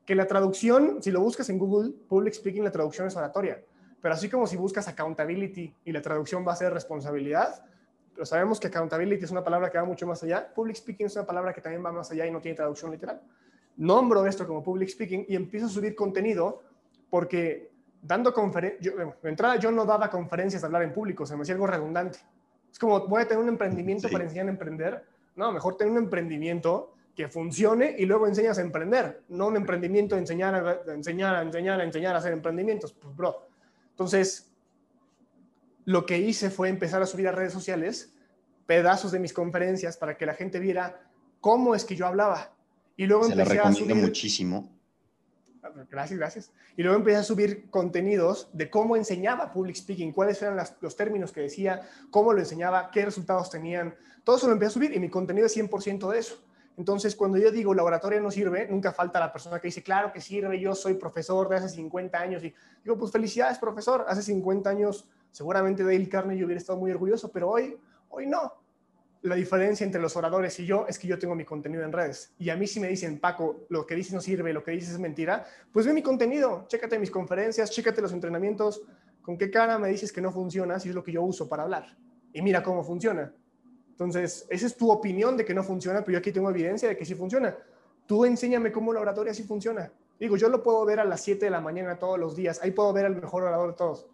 [0.05, 3.63] Que la traducción, si lo buscas en Google, public speaking, la traducción es oratoria.
[4.01, 7.63] Pero así como si buscas accountability y la traducción va a ser responsabilidad,
[8.13, 11.15] pero sabemos que accountability es una palabra que va mucho más allá, public speaking es
[11.15, 13.21] una palabra que también va más allá y no tiene traducción literal.
[13.77, 16.61] Nombro esto como public speaking y empiezo a subir contenido
[17.09, 17.70] porque
[18.01, 21.53] dando conferencias, de entrada yo no daba conferencias de hablar en público, se me hacía
[21.53, 22.19] algo redundante.
[22.71, 25.05] Es como, voy a tener un emprendimiento para enseñar a emprender.
[25.35, 30.15] No, mejor tener un emprendimiento que funcione y luego enseñas a emprender, no un emprendimiento
[30.15, 32.93] de enseñar, a enseñar, a enseñar, a enseñar a hacer emprendimientos.
[32.93, 33.47] Pues, bro.
[33.89, 34.51] Entonces,
[35.85, 38.13] lo que hice fue empezar a subir a redes sociales
[38.65, 41.01] pedazos de mis conferencias para que la gente viera
[41.41, 42.53] cómo es que yo hablaba.
[42.95, 43.95] Y luego Se empecé a subir...
[43.95, 44.69] muchísimo.
[45.89, 46.51] Gracias, gracias.
[46.75, 51.31] Y luego empecé a subir contenidos de cómo enseñaba public speaking, cuáles eran los términos
[51.31, 53.95] que decía, cómo lo enseñaba, qué resultados tenían.
[54.23, 56.43] Todo eso lo empecé a subir y mi contenido es 100% de eso.
[56.77, 60.11] Entonces, cuando yo digo la oratoria no sirve, nunca falta la persona que dice, claro
[60.11, 62.43] que sirve, yo soy profesor de hace 50 años.
[62.43, 64.05] Y digo, pues felicidades, profesor.
[64.07, 67.77] Hace 50 años seguramente Dale Carnegie hubiera estado muy orgulloso, pero hoy,
[68.09, 68.60] hoy no.
[69.23, 72.33] La diferencia entre los oradores y yo es que yo tengo mi contenido en redes.
[72.39, 74.91] Y a mí si me dicen, Paco, lo que dices no sirve, lo que dices
[74.91, 78.81] es mentira, pues ve mi contenido, chécate mis conferencias, chécate los entrenamientos,
[79.21, 81.63] con qué cara me dices que no funciona si es lo que yo uso para
[81.63, 81.95] hablar.
[82.33, 83.31] Y mira cómo funciona.
[83.91, 86.97] Entonces, esa es tu opinión de que no funciona, pero yo aquí tengo evidencia de
[86.97, 87.55] que sí funciona.
[88.07, 89.91] Tú enséñame cómo la oratoria sí funciona.
[90.19, 92.59] Digo, yo lo puedo ver a las 7 de la mañana todos los días.
[92.63, 94.07] Ahí puedo ver al mejor orador de todos.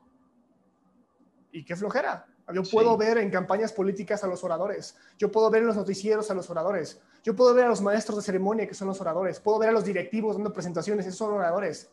[1.51, 2.25] Y qué flojera.
[2.53, 4.95] Yo puedo ver en campañas políticas a los oradores.
[5.17, 7.01] Yo puedo ver en los noticieros a los oradores.
[7.23, 9.39] Yo puedo ver a los maestros de ceremonia que son los oradores.
[9.39, 11.89] Puedo ver a los directivos dando presentaciones, esos son oradores.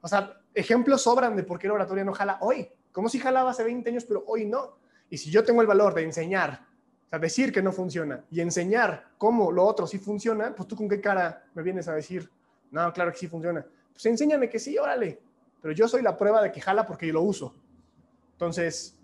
[0.00, 2.70] O sea, ejemplos sobran de por qué la oratoria no jala hoy.
[2.90, 4.78] Como si jalaba hace 20 años, pero hoy no.
[5.10, 6.66] Y si yo tengo el valor de enseñar
[7.06, 10.76] o sea, decir que no funciona y enseñar cómo lo otro sí funciona, pues tú
[10.76, 12.30] con qué cara me vienes a decir,
[12.70, 13.64] no, claro que sí funciona.
[13.92, 15.20] Pues enséñame que sí, órale.
[15.62, 17.54] Pero yo soy la prueba de que jala porque yo lo uso.
[18.32, 18.97] Entonces,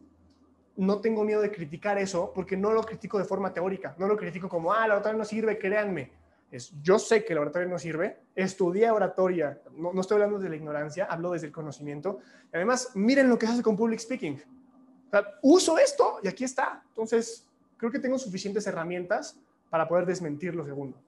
[0.76, 3.94] no tengo miedo de criticar eso porque no lo critico de forma teórica.
[3.98, 6.12] No lo critico como, ah, la oratoria no sirve, créanme.
[6.50, 10.48] Es, yo sé que la oratoria no sirve, estudié oratoria, no, no estoy hablando de
[10.48, 12.18] la ignorancia, hablo desde el conocimiento.
[12.52, 14.40] Y además, miren lo que hace con public speaking.
[15.42, 16.82] O uso esto y aquí está.
[16.88, 19.38] Entonces, creo que tengo suficientes herramientas
[19.70, 20.98] para poder desmentir lo segundo.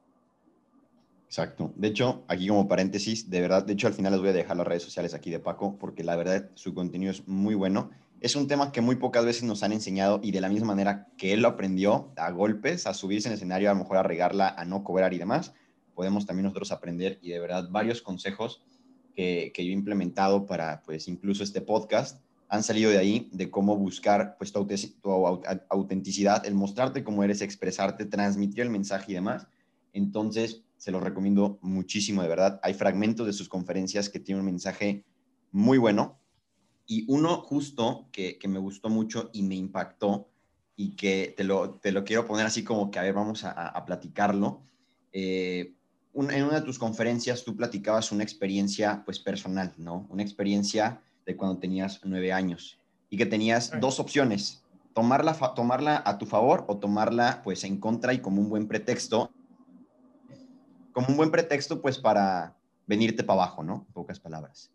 [1.26, 1.72] Exacto.
[1.74, 4.56] De hecho, aquí como paréntesis, de verdad, de hecho al final les voy a dejar
[4.56, 7.90] las redes sociales aquí de Paco, porque la verdad su contenido es muy bueno.
[8.20, 11.08] Es un tema que muy pocas veces nos han enseñado y de la misma manera
[11.16, 14.48] que él lo aprendió a golpes, a subirse en escenario, a lo mejor a regarla,
[14.48, 15.52] a no cobrar y demás,
[15.94, 18.62] podemos también nosotros aprender y de verdad varios consejos
[19.14, 23.50] que, que yo he implementado para pues incluso este podcast han salido de ahí, de
[23.50, 24.66] cómo buscar pues, tu,
[25.68, 29.48] autenticidad, el mostrarte cómo eres, expresarte, transmitir el mensaje y demás.
[29.92, 32.60] Entonces, se los recomiendo muchísimo, de verdad.
[32.62, 35.04] Hay fragmentos de sus conferencias que tienen un mensaje
[35.50, 36.20] muy bueno.
[36.86, 40.28] Y uno justo que, me gustó mucho y me impactó
[40.76, 43.84] y que te lo, te lo quiero poner así como que, a ver, vamos a,
[43.84, 44.62] platicarlo.
[45.12, 45.74] Eh,
[46.14, 50.06] en una de tus conferencias tú platicabas una experiencia pues personal, ¿no?
[50.10, 52.78] Una experiencia de cuando tenías nueve años
[53.10, 54.62] y que tenías dos opciones,
[54.94, 59.30] tomarla, tomarla a tu favor o tomarla pues en contra y como un buen pretexto,
[60.92, 63.84] como un buen pretexto pues para venirte para abajo, ¿no?
[63.86, 64.70] En pocas palabras.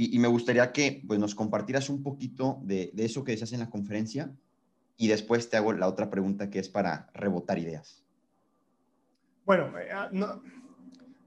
[0.00, 3.58] Y, me gustaría que pues nos compartieras un poquito de, de eso que decías en
[3.58, 4.32] la conferencia
[4.96, 8.04] y después te hago la otra pregunta que es para rebotar ideas.
[9.44, 10.40] Bueno, eh, ah, no,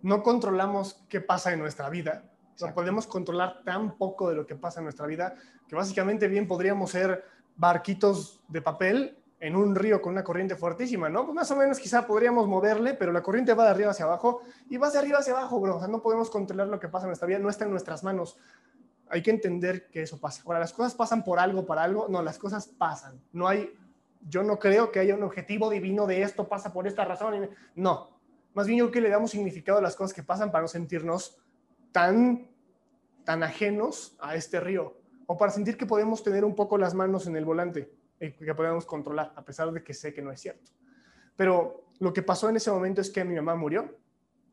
[0.02, 2.32] no controlamos qué pasa en nuestra vida,
[2.74, 5.36] podemos controlar tan poco de lo que pasa en nuestra vida
[5.68, 11.10] que básicamente bien podríamos ser barquitos de papel en un río con una corriente fuertísima,
[11.10, 11.26] ¿no?
[11.26, 14.44] Pues más o menos quizá podríamos moverle, pero la corriente va de arriba hacia abajo
[14.70, 15.78] y va de arriba hacia abajo, bro.
[15.78, 18.04] O sea, no podemos controlar lo que pasa en nuestra vida, no está en nuestras
[18.04, 18.38] manos.
[19.10, 20.44] Hay que entender que eso pasa.
[20.46, 22.08] Ahora, las cosas pasan por algo, para algo.
[22.08, 23.20] No, las cosas pasan.
[23.34, 23.74] No hay,
[24.30, 27.50] yo no creo que haya un objetivo divino de esto pasa por esta razón.
[27.76, 28.10] No,
[28.54, 30.68] más bien yo creo que le damos significado a las cosas que pasan para no
[30.68, 31.38] sentirnos
[31.92, 32.48] tan
[33.24, 37.28] tan ajenos a este río, o para sentir que podemos tener un poco las manos
[37.28, 37.92] en el volante,
[38.22, 40.72] y que podemos controlar, a pesar de que sé que no es cierto.
[41.36, 43.98] Pero lo que pasó en ese momento es que mi mamá murió,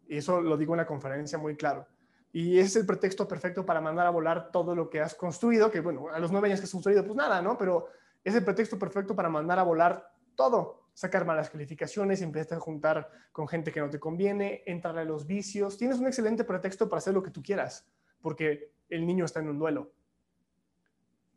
[0.08, 1.86] y eso lo digo en la conferencia muy claro.
[2.32, 5.80] Y es el pretexto perfecto para mandar a volar todo lo que has construido, que
[5.80, 7.56] bueno, a los nueve años que has construido, pues nada, ¿no?
[7.56, 7.88] Pero
[8.24, 13.10] es el pretexto perfecto para mandar a volar todo, sacar malas calificaciones, empezar a juntar
[13.32, 15.76] con gente que no te conviene, entrar a los vicios.
[15.76, 17.86] Tienes un excelente pretexto para hacer lo que tú quieras
[18.20, 19.92] porque el niño está en un duelo.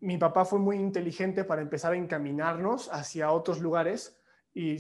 [0.02, 4.20] Mi papá fue muy inteligente para empezar a encaminarnos hacia otros lugares
[4.54, 4.78] y,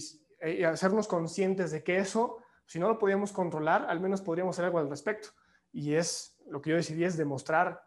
[0.65, 4.79] hacernos conscientes de que eso, si no lo podíamos controlar, al menos podríamos hacer algo
[4.79, 5.29] al respecto.
[5.71, 7.83] Y es lo que yo decidí es demostrar,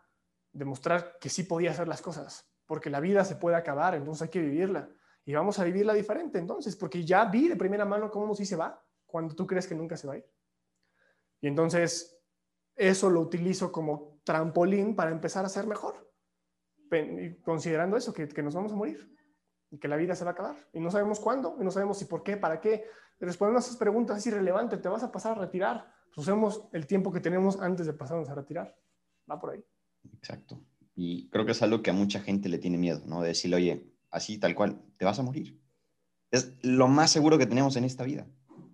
[0.52, 4.28] demostrar que sí podía hacer las cosas, porque la vida se puede acabar, entonces hay
[4.28, 4.88] que vivirla.
[5.24, 8.56] Y vamos a vivirla diferente entonces, porque ya vi de primera mano cómo sí se
[8.56, 10.26] va cuando tú crees que nunca se va a ir.
[11.40, 12.20] Y entonces
[12.76, 16.13] eso lo utilizo como trampolín para empezar a ser mejor,
[17.42, 19.10] considerando eso, que, nos vamos a morir
[19.70, 21.98] y que la vida se va a acabar y no sabemos cuándo, y no sabemos
[21.98, 22.84] si por qué, para qué,
[23.20, 25.92] Respondiendo a esas preguntas es irrelevante, te vas a pasar a retirar.
[26.16, 28.76] Usemos el tiempo que tenemos antes de pasarnos a retirar.
[29.30, 29.64] Va por ahí.
[30.14, 30.60] Exacto.
[30.94, 33.22] Y creo que es algo que a mucha gente le tiene miedo, ¿no?
[33.22, 35.60] De decirle, oye, así tal cual, te vas a morir.
[36.30, 38.26] Es lo más seguro que tenemos en esta vida.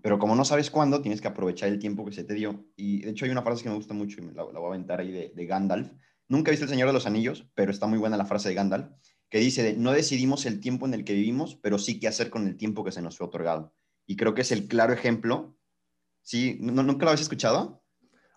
[0.02, 2.64] Pero como no sabes cuándo, tienes que aprovechar el tiempo que se te dio.
[2.76, 4.68] Y de hecho hay una frase que me gusta mucho y la, la voy a
[4.68, 5.92] aventar ahí de, Gandalf.
[6.30, 8.54] Nunca he visto El Señor de los Anillos, pero está muy buena la frase de
[8.54, 8.88] Gandalf,
[9.28, 12.30] que dice de, no decidimos el tiempo en el que vivimos, pero sí qué hacer
[12.30, 13.74] con el tiempo que se nos fue otorgado.
[14.06, 15.56] Y creo que es el claro ejemplo.
[16.22, 17.82] Sí, ¿nunca lo habéis escuchado?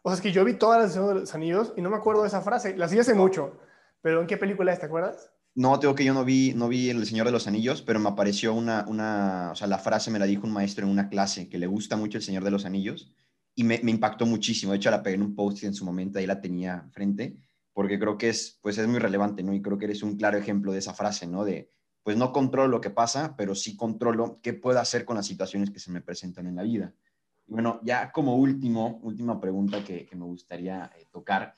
[0.01, 1.95] O sea, es que yo vi todas las Señor de los Anillos y no me
[1.95, 2.75] acuerdo de esa frase.
[2.75, 3.59] La vi hace mucho.
[4.01, 4.79] Pero ¿en qué película es?
[4.79, 5.29] ¿Te acuerdas?
[5.53, 8.09] No, tengo que yo no vi, no vi El Señor de los Anillos, pero me
[8.09, 11.47] apareció una, una, o sea, la frase me la dijo un maestro en una clase
[11.47, 13.13] que le gusta mucho El Señor de los Anillos
[13.53, 14.71] y me, me impactó muchísimo.
[14.71, 17.37] De hecho, la pegué en un post en su momento, ahí la tenía frente,
[17.73, 19.53] porque creo que es, pues es muy relevante, ¿no?
[19.53, 21.43] Y creo que eres un claro ejemplo de esa frase, ¿no?
[21.43, 21.71] De,
[22.03, 25.71] pues no controlo lo que pasa, pero sí controlo qué puedo hacer con las situaciones
[25.71, 26.93] que se me presentan en la vida.
[27.47, 31.55] Y bueno, ya como último, última pregunta que, que me gustaría eh, tocar,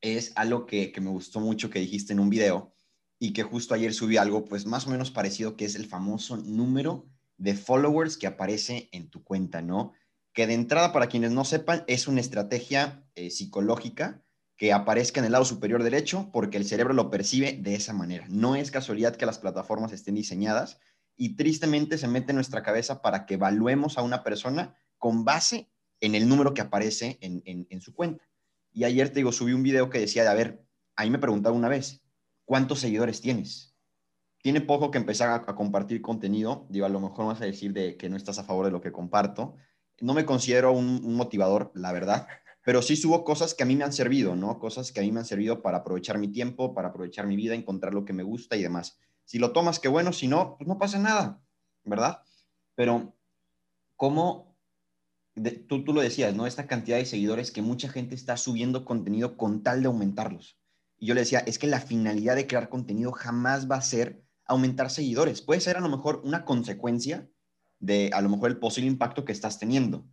[0.00, 2.72] es algo que, que me gustó mucho que dijiste en un video,
[3.18, 6.36] y que justo ayer subí algo pues más o menos parecido que es el famoso
[6.36, 9.92] número de followers que aparece en tu cuenta, ¿no?
[10.32, 14.22] Que de entrada, para quienes no sepan, es una estrategia eh, psicológica
[14.56, 18.26] que aparezca en el lado superior derecho porque el cerebro lo percibe de esa manera.
[18.28, 20.80] No es casualidad que las plataformas estén diseñadas
[21.16, 25.70] y tristemente se mete en nuestra cabeza para que evaluemos a una persona con base
[26.00, 28.28] en el número que aparece en, en, su cuenta.
[28.72, 31.56] Y ayer te digo, subí un video que decía, de, a ver, ahí me preguntaba
[31.56, 32.02] una vez,
[32.44, 33.74] ¿cuántos seguidores tienes?
[34.42, 36.66] Tiene poco que empezar a, compartir contenido.
[36.68, 38.80] Digo, a lo mejor vas a decir de que no estás a favor de lo
[38.80, 39.56] que comparto.
[40.00, 42.28] No me considero un, motivador, la verdad,
[42.66, 44.58] pero sí subo cosas que a mí me han servido, ¿no?
[44.58, 47.54] Cosas que a mí me han servido para aprovechar mi tiempo, para aprovechar mi vida,
[47.54, 48.98] encontrar lo que me gusta y demás.
[49.24, 51.40] Si lo tomas, qué bueno, si no, pues no pasa nada,
[51.84, 52.22] ¿verdad?
[52.74, 53.16] Pero,
[53.94, 54.58] ¿cómo?
[55.36, 56.44] De, tú, tú lo decías, ¿no?
[56.44, 60.58] Esta cantidad de seguidores que mucha gente está subiendo contenido con tal de aumentarlos.
[60.98, 64.24] Y yo le decía, es que la finalidad de crear contenido jamás va a ser
[64.44, 65.40] aumentar seguidores.
[65.40, 67.30] Puede ser a lo mejor una consecuencia
[67.78, 70.04] de a lo mejor el posible impacto que estás teniendo.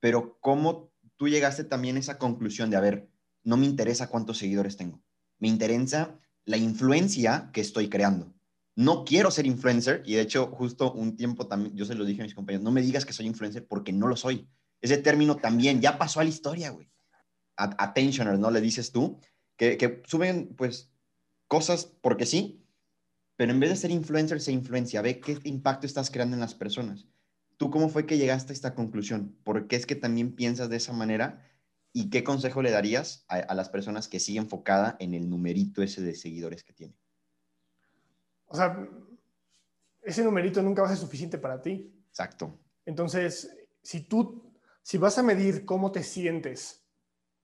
[0.00, 0.87] Pero ¿cómo
[1.18, 3.10] tú llegaste también a esa conclusión de, a ver,
[3.44, 5.02] no me interesa cuántos seguidores tengo?
[5.38, 8.34] Me interesa la influencia que estoy creando.
[8.74, 12.22] No quiero ser influencer y de hecho justo un tiempo también, yo se lo dije
[12.22, 14.48] a mis compañeros, no me digas que soy influencer porque no lo soy.
[14.80, 16.88] Ese término también ya pasó a la historia, güey.
[17.56, 18.52] Attentioners, ¿no?
[18.52, 19.20] Le dices tú
[19.56, 20.92] que, que, suben pues
[21.48, 22.64] cosas porque sí,
[23.34, 26.54] pero en vez de ser influencer, se influencia, ve qué impacto estás creando en las
[26.54, 27.08] personas.
[27.58, 29.36] ¿Tú cómo fue que llegaste a esta conclusión?
[29.44, 31.44] ¿Por qué es que también piensas de esa manera?
[31.92, 35.82] ¿Y qué consejo le darías a, a las personas que siguen enfocada en el numerito
[35.82, 36.94] ese de seguidores que tiene?
[38.46, 38.88] O sea,
[40.02, 41.92] ese numerito nunca va a ser suficiente para ti.
[42.08, 42.58] Exacto.
[42.86, 46.84] Entonces, si tú, si vas a medir cómo te sientes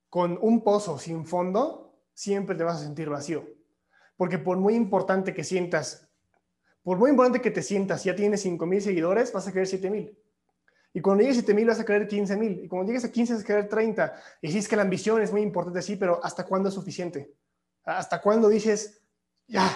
[0.09, 3.47] con un pozo sin fondo, siempre te vas a sentir vacío.
[4.17, 6.04] Porque por muy importante que sientas,
[6.85, 9.91] por muy importante que te sientas, ya tienes 5 mil seguidores, vas a querer 7
[9.91, 10.17] mil.
[10.93, 12.61] Y cuando llegues a 7 mil vas a querer 15 mil.
[12.63, 14.15] Y cuando llegues a 15 vas a querer 30.
[14.43, 17.35] Y si es que la ambición es muy importante, sí, pero ¿hasta cuándo es suficiente?
[17.85, 19.03] ¿Hasta cuándo dices,
[19.49, 19.67] ya,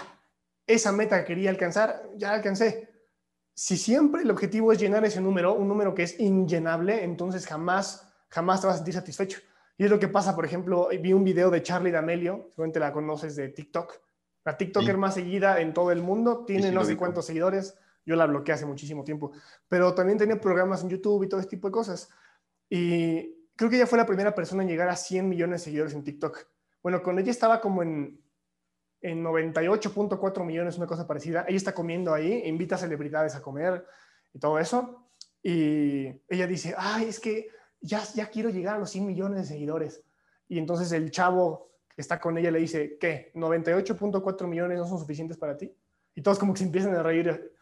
[0.66, 2.90] esa meta que quería alcanzar, ya alcancé?
[3.54, 8.06] Si siempre el objetivo es llenar ese número, un número que es inllenable, entonces jamás,
[8.28, 9.40] jamás te vas a sentir satisfecho.
[9.78, 12.92] Y es lo que pasa, por ejemplo, vi un video de Charlie D'Amelio, seguramente la
[12.92, 13.98] conoces de TikTok,
[14.44, 15.00] la TikToker sí.
[15.00, 18.54] más seguida en todo el mundo, tiene sí, no sé cuántos seguidores, yo la bloqueé
[18.54, 19.32] hace muchísimo tiempo,
[19.68, 22.08] pero también tenía programas en YouTube y todo ese tipo de cosas.
[22.70, 25.92] Y creo que ella fue la primera persona en llegar a 100 millones de seguidores
[25.92, 26.46] en TikTok.
[26.82, 28.18] Bueno, con ella estaba como en,
[29.02, 31.44] en 98.4 millones, una cosa parecida.
[31.46, 33.84] Ella está comiendo ahí, invita a celebridades a comer
[34.32, 35.10] y todo eso.
[35.42, 37.48] Y ella dice, ay, es que
[37.80, 40.02] ya, ya quiero llegar a los 100 millones de seguidores.
[40.48, 41.67] Y entonces el chavo
[42.00, 43.32] está con ella le dice, ¿qué?
[43.34, 45.74] ¿98.4 millones no son suficientes para ti?
[46.14, 47.52] Y todos como que se empiezan a reír.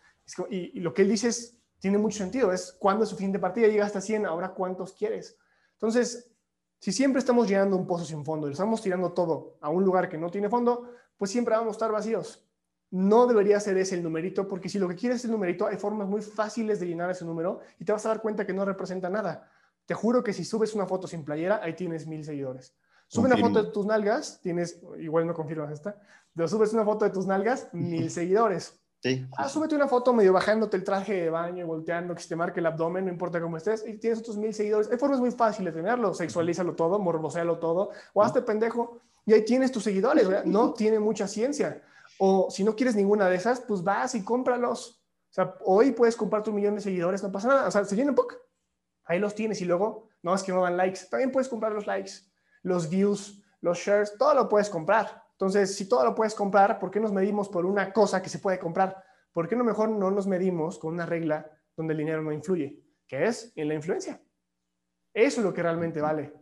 [0.51, 3.55] Y, y, lo que él dice es, tiene mucho sentido, es cuándo es suficiente para
[3.55, 5.39] ti, ya llegaste a 100, ahora cuántos quieres.
[5.73, 6.31] Entonces,
[6.79, 10.09] si siempre estamos llenando un pozo sin fondo y estamos tirando todo a un lugar
[10.09, 12.47] que no tiene fondo, pues siempre vamos a estar vacíos.
[12.91, 15.77] No debería ser ese el numerito, porque si lo que quieres es el numerito, hay
[15.77, 18.65] formas muy fáciles de llenar ese número y te vas a dar cuenta que no
[18.65, 19.51] representa nada.
[19.87, 22.77] Te juro que si subes una foto sin playera, ahí tienes mil seguidores.
[23.09, 23.47] Sube Confirmo.
[23.47, 26.01] una foto de tus nalgas, tienes, igual no confirmas esta,
[26.35, 28.81] pero subes una foto de tus nalgas, mil seguidores.
[29.03, 32.29] Sí, ah, súbete una foto medio bajándote el traje de baño y volteando, que se
[32.29, 34.91] te marque el abdomen, no importa cómo estés, y tienes otros mil seguidores.
[34.91, 39.45] Hay formas muy fáciles de tenerlo, sexualízalo todo, morbosealo todo, o hazte pendejo, y ahí
[39.45, 40.45] tienes tus seguidores, ¿verdad?
[40.45, 41.83] No tiene mucha ciencia.
[42.19, 45.03] O si no quieres ninguna de esas, pues vas y cómpralos.
[45.31, 47.69] O sea, hoy puedes comprar tu millón de seguidores, no pasa nada.
[47.69, 48.37] O sea, se llenan poco.
[49.05, 51.01] Ahí los tienes y luego, no es que no dan likes.
[51.11, 52.13] También puedes comprar los likes,
[52.67, 55.23] los views, los shares, todo lo puedes comprar.
[55.31, 58.41] Entonces, si todo lo puedes comprar, ¿por qué nos medimos por una cosa que se
[58.41, 59.05] puede comprar?
[59.33, 62.83] ¿Por qué no mejor no nos medimos con una regla donde el dinero no influye?
[63.07, 64.21] Que es en la influencia.
[65.15, 66.33] Eso es lo que realmente vale.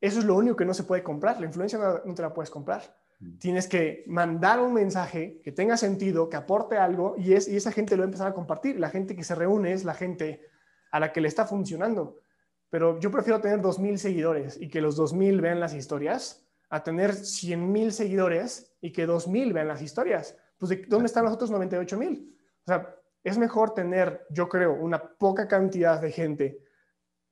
[0.00, 1.40] Eso es lo único que no se puede comprar.
[1.40, 2.82] La influencia no, te la puedes comprar.
[3.40, 7.72] Tienes que mandar un mensaje que tenga sentido, que aporte algo y, es, y esa
[7.72, 8.78] gente lo va a empezar a compartir.
[8.78, 10.42] La gente que se reúne es la gente
[10.92, 12.20] a la que le está funcionando.
[12.72, 17.10] Pero yo prefiero tener 2.000 seguidores y que los 2.000 vean las historias a tener
[17.10, 20.38] 100.000 seguidores y que 2.000 vean las historias.
[20.56, 22.32] Pues, ¿dónde están los otros 98.000?
[22.32, 26.64] O sea, es mejor tener, yo creo, una poca cantidad de gente,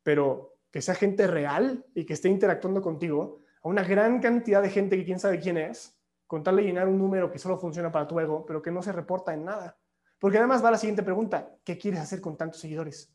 [0.03, 4.69] pero que sea gente real y que esté interactuando contigo, a una gran cantidad de
[4.69, 7.91] gente que quién sabe quién es, con tal de llenar un número que solo funciona
[7.91, 9.79] para tu ego, pero que no se reporta en nada.
[10.19, 13.11] Porque además va la siguiente pregunta, ¿qué quieres hacer con tantos seguidores?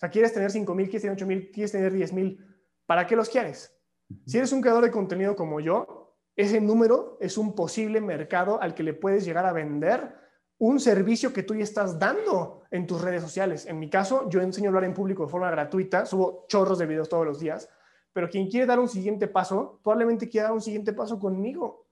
[0.00, 2.38] O sea, ¿quieres tener 5.000, quieres tener 8.000, quieres tener 10.000?
[2.86, 3.78] ¿Para qué los quieres?
[4.24, 8.74] Si eres un creador de contenido como yo, ese número es un posible mercado al
[8.74, 10.14] que le puedes llegar a vender
[10.56, 13.66] un servicio que tú ya estás dando en tus redes sociales.
[13.66, 16.86] En mi caso, yo enseño a hablar en público de forma gratuita, subo chorros de
[16.86, 17.68] videos todos los días,
[18.14, 21.88] pero quien quiere dar un siguiente paso, probablemente quiera dar un siguiente paso conmigo.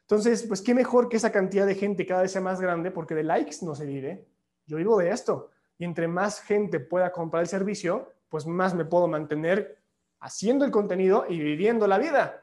[0.00, 3.14] Entonces, pues qué mejor que esa cantidad de gente cada vez sea más grande, porque
[3.14, 4.26] de likes no se vive.
[4.66, 5.50] Yo vivo de esto.
[5.82, 9.82] Y entre más gente pueda comprar el servicio, pues más me puedo mantener
[10.20, 12.40] haciendo el contenido y viviendo la vida.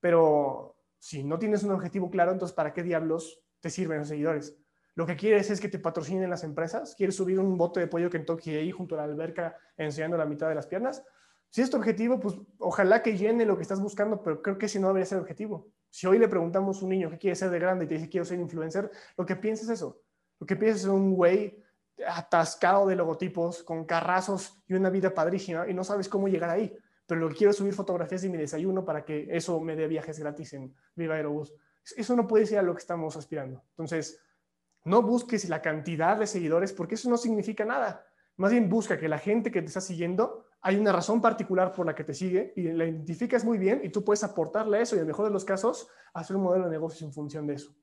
[0.00, 4.56] Pero si no tienes un objetivo claro, entonces ¿para qué diablos te sirven los seguidores?
[4.94, 6.94] Lo que quieres es que te patrocinen las empresas.
[6.94, 10.48] ¿Quieres subir un bote de pollo Kentucky ahí junto a la alberca enseñando la mitad
[10.48, 11.04] de las piernas?
[11.50, 14.80] Si es objetivo, pues ojalá que llene lo que estás buscando, pero creo que ese
[14.80, 15.68] no debería ser objetivo.
[15.90, 18.08] Si hoy le preguntamos a un niño qué quiere ser de grande y te dice
[18.08, 20.00] quiero ser influencer, lo que piensas es eso.
[20.40, 21.61] Lo que piensas es un güey
[22.06, 26.76] atascado de logotipos, con carrazos y una vida padrísima y no sabes cómo llegar ahí.
[27.06, 29.86] Pero lo que quiero es subir fotografías de mi desayuno para que eso me dé
[29.86, 31.52] viajes gratis en Viva Aerobús.
[31.96, 33.62] Eso no puede ser a lo que estamos aspirando.
[33.70, 34.20] Entonces,
[34.84, 38.06] no busques la cantidad de seguidores porque eso no significa nada.
[38.36, 41.86] Más bien busca que la gente que te está siguiendo, hay una razón particular por
[41.86, 44.98] la que te sigue y la identificas muy bien y tú puedes aportarle eso y
[44.98, 47.74] en el mejor de los casos hacer un modelo de negocios en función de eso.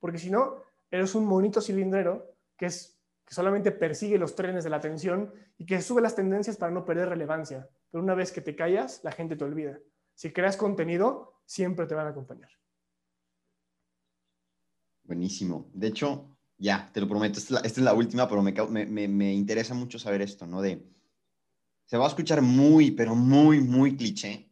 [0.00, 3.00] Porque si no, eres un monito cilindrero que, es,
[3.32, 7.08] solamente persigue los trenes de la atención y que sube las tendencias para no perder
[7.08, 7.68] relevancia.
[7.90, 9.78] Pero una vez que te callas, la gente te olvida.
[10.14, 12.50] Si creas contenido, siempre te van a acompañar.
[15.04, 15.70] Buenísimo.
[15.74, 18.52] De hecho, ya, te lo prometo, esta es la, última, pero me,
[18.86, 20.62] me, me, interesa mucho saber esto, ¿no?
[20.62, 20.86] De,
[21.86, 24.48] se va a escuchar muy, pero muy, muy cliché,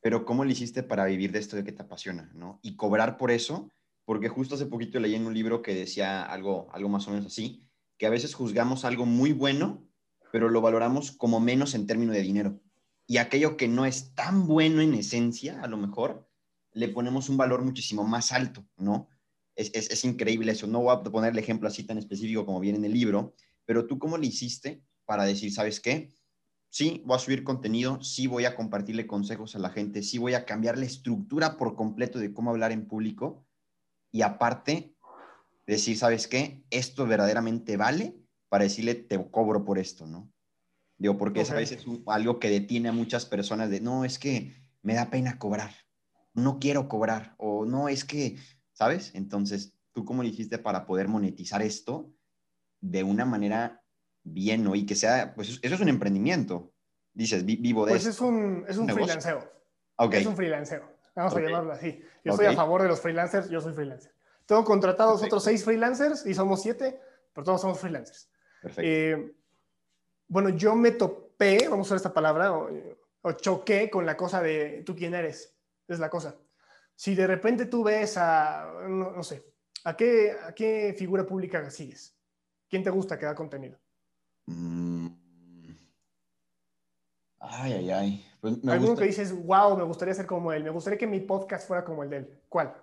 [0.00, 2.60] pero ¿cómo le hiciste para vivir de esto de que te apasiona, ¿no?
[2.62, 3.70] Y cobrar por eso,
[4.04, 7.26] porque justo hace poquito leí en un libro que decía algo, algo más o menos
[7.26, 7.66] así,
[7.98, 9.88] que a veces juzgamos algo muy bueno,
[10.32, 12.60] pero lo valoramos como menos en términos de dinero.
[13.06, 16.28] Y aquello que no es tan bueno en esencia, a lo mejor,
[16.72, 19.08] le ponemos un valor muchísimo más alto, ¿no?
[19.56, 20.66] es, increíble eso.
[20.66, 23.86] No voy a poner el ejemplo así tan específico como viene en el libro, pero
[23.86, 26.10] tú cómo le hiciste para decir, ¿sabes qué?
[26.70, 30.34] Sí, voy a subir contenido, sí voy a compartirle consejos a la gente, sí voy
[30.34, 33.43] a cambiar la estructura por completo de cómo hablar en público
[34.14, 34.94] y aparte
[35.66, 36.64] decir, ¿sabes qué?
[36.70, 38.16] Esto verdaderamente vale
[38.48, 40.32] para decirle, te cobro por esto, ¿no?
[40.98, 44.54] Digo, porque es a veces algo que detiene a muchas personas de, no, es que
[44.82, 45.72] me da pena cobrar,
[46.32, 48.36] no quiero cobrar, o no, es que
[48.72, 49.10] ¿sabes?
[49.16, 52.14] Entonces, ¿tú cómo le hiciste para poder monetizar esto
[52.80, 53.82] de una manera
[54.22, 54.76] bien, ¿no?
[54.76, 56.72] Y que sea, pues eso es un emprendimiento.
[57.14, 59.50] Dices, vivo de Pues es un, es un freelanceo.
[60.12, 60.93] Es un freelanceo.
[61.14, 62.02] Vamos a llamarlo así.
[62.24, 64.12] Yo estoy a favor de los freelancers, yo soy freelancer.
[64.46, 67.00] Tengo contratados otros seis freelancers y somos siete,
[67.32, 68.28] pero todos somos freelancers.
[68.60, 68.82] Perfecto.
[68.84, 69.34] Eh,
[70.28, 72.68] bueno, yo me topé, vamos a usar esta palabra, o,
[73.22, 75.56] o choqué con la cosa de tú quién eres.
[75.86, 76.36] Es la cosa.
[76.96, 79.44] Si de repente tú ves a, no, sé,
[79.84, 82.16] ¿a qué, ¿a qué figura pública sigues?
[82.68, 83.78] ¿Quién te gusta que da contenido?
[84.46, 85.08] Mm.
[87.40, 88.30] Ay, ay, ay.
[88.44, 91.66] Pues Alguno que dices, wow, me gustaría ser como él, me gustaría que mi podcast
[91.66, 92.40] fuera como el de él.
[92.50, 92.74] ¿Cuál?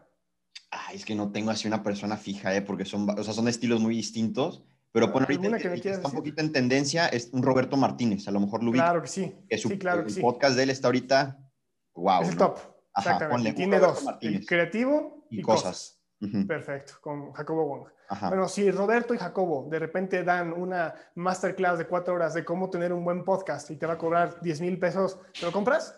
[0.71, 2.63] Ay, es que no tengo así una persona fija, ¿eh?
[2.63, 4.65] porque son, o sea, son estilos muy distintos.
[4.91, 8.31] Pero por ahorita que, que está un poquito en tendencia es un Roberto Martínez, a
[8.31, 9.35] lo mejor lo Claro que sí.
[9.51, 11.47] sí, claro que el podcast de él está ahorita,
[11.93, 12.23] wow.
[12.23, 12.57] Es el top.
[12.97, 13.53] Exactamente.
[13.53, 14.03] tiene dos,
[14.47, 16.01] creativo y, cosas.
[16.47, 17.87] Perfecto, con Jacobo Wong.
[18.19, 22.69] Bueno, si Roberto y Jacobo de repente dan una masterclass de cuatro horas de cómo
[22.69, 25.97] tener un buen podcast y te va a cobrar 10 mil pesos, ¿te lo compras?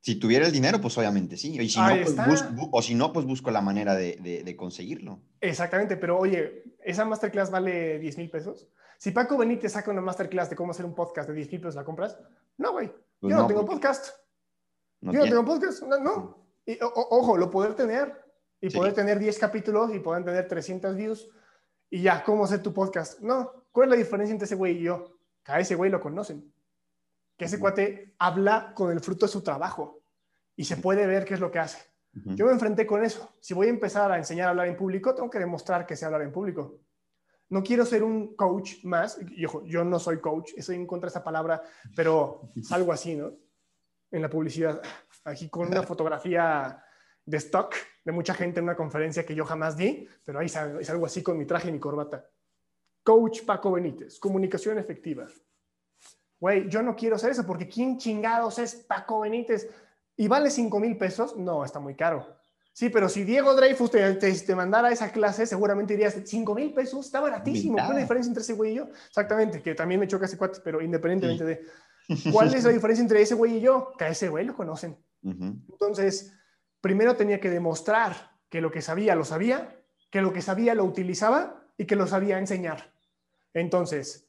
[0.00, 1.58] Si tuviera el dinero, pues obviamente sí.
[1.60, 1.88] Y si no,
[2.24, 5.20] pues o si no, pues busco la manera de, conseguirlo.
[5.40, 8.68] Exactamente, pero oye, ¿esa masterclass vale 10 mil pesos?
[8.98, 11.74] Si Paco Benítez saca una masterclass de cómo hacer un podcast de 10 mil pesos,
[11.74, 12.16] ¿la compras?
[12.56, 12.86] No, güey.
[13.18, 14.14] Pues yo no, tengo podcast.
[15.00, 15.82] yo no tengo podcast.
[15.82, 16.46] No.
[16.64, 18.25] Y, ojo, lo poder tener.
[18.60, 21.28] Y poder tener 10 capítulos y poder tener 300 views.
[21.90, 23.20] Y ya, ¿cómo hacer tu podcast?
[23.20, 23.64] No.
[23.70, 25.18] ¿Cuál es la diferencia entre ese güey y yo?
[25.44, 26.52] Que a ese güey lo conocen.
[27.36, 30.00] Que ese cuate habla con el fruto de su trabajo.
[30.56, 31.78] Y se puede ver qué es lo que hace.
[32.24, 33.36] Yo me enfrenté con eso.
[33.40, 36.06] Si voy a empezar a enseñar a hablar en público, tengo que demostrar que sé
[36.06, 36.80] hablar en público.
[37.50, 39.18] No quiero ser un coach más.
[39.36, 41.62] Yo, yo no soy coach, estoy en contra de esa palabra,
[41.94, 42.40] pero
[42.70, 43.34] algo así, ¿no?
[44.10, 44.80] En la publicidad.
[45.24, 46.82] Aquí con una fotografía
[47.26, 47.74] de stock
[48.04, 51.22] de mucha gente en una conferencia que yo jamás di, pero ahí es algo así
[51.22, 52.24] con mi traje y mi corbata.
[53.02, 55.26] Coach Paco Benítez, comunicación efectiva.
[56.38, 59.68] Güey, yo no quiero hacer eso porque ¿quién chingados es Paco Benítez?
[60.16, 61.36] ¿Y vale 5 mil pesos?
[61.36, 62.38] No, está muy caro.
[62.72, 67.06] Sí, pero si Diego Dreyfus te, te, mandara esa clase, seguramente dirías 5 mil pesos,
[67.06, 67.76] está baratísimo.
[67.76, 68.88] ¿Qué es la diferencia entre ese güey y yo?
[69.08, 72.30] Exactamente, que también me choca ese cuate, pero independientemente de.
[72.30, 73.92] ¿Cuál es la diferencia entre ese güey y yo?
[73.96, 74.96] Que a ese güey lo conocen.
[75.22, 76.32] Entonces,
[76.80, 79.76] primero tenía que demostrar que lo que sabía lo sabía,
[80.10, 82.92] que lo que sabía lo utilizaba y que lo sabía enseñar.
[83.52, 84.28] Entonces,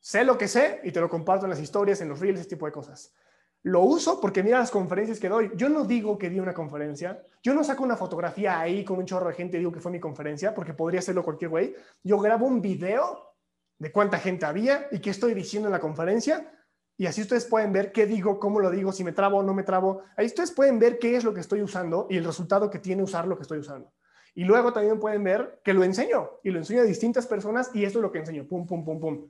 [0.00, 2.50] sé lo que sé y te lo comparto en las historias, en los reels, ese
[2.50, 3.14] tipo de cosas.
[3.62, 5.50] Lo uso porque mira las conferencias que doy.
[5.56, 7.22] Yo no digo que di una conferencia.
[7.42, 9.90] Yo no saco una fotografía ahí con un chorro de gente y digo que fue
[9.90, 11.74] mi conferencia, porque podría hacerlo cualquier güey.
[12.02, 13.34] Yo grabo un video
[13.78, 16.52] de cuánta gente había y qué estoy diciendo en la conferencia.
[16.96, 19.52] Y así ustedes pueden ver qué digo, cómo lo digo, si me trabo o no
[19.52, 20.02] me trabo.
[20.16, 23.02] Ahí ustedes pueden ver qué es lo que estoy usando y el resultado que tiene
[23.02, 23.92] usar lo que estoy usando.
[24.34, 27.84] Y luego también pueden ver que lo enseño y lo enseño a distintas personas y
[27.84, 28.46] esto es lo que enseño.
[28.46, 29.28] Pum, pum, pum, pum.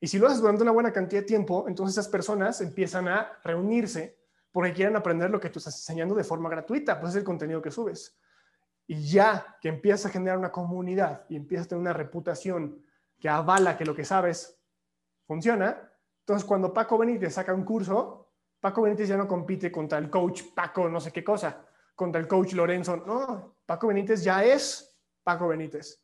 [0.00, 3.38] Y si lo haces durante una buena cantidad de tiempo, entonces esas personas empiezan a
[3.44, 4.18] reunirse
[4.50, 7.60] porque quieren aprender lo que tú estás enseñando de forma gratuita, pues es el contenido
[7.60, 8.18] que subes.
[8.86, 12.82] Y ya que empiezas a generar una comunidad y empiezas a tener una reputación
[13.20, 14.58] que avala que lo que sabes
[15.26, 15.89] funciona,
[16.20, 18.28] entonces cuando Paco Benítez saca un curso,
[18.60, 22.28] Paco Benítez ya no compite contra el coach Paco no sé qué cosa, contra el
[22.28, 26.00] coach Lorenzo, no, Paco Benítez ya es Paco Benítez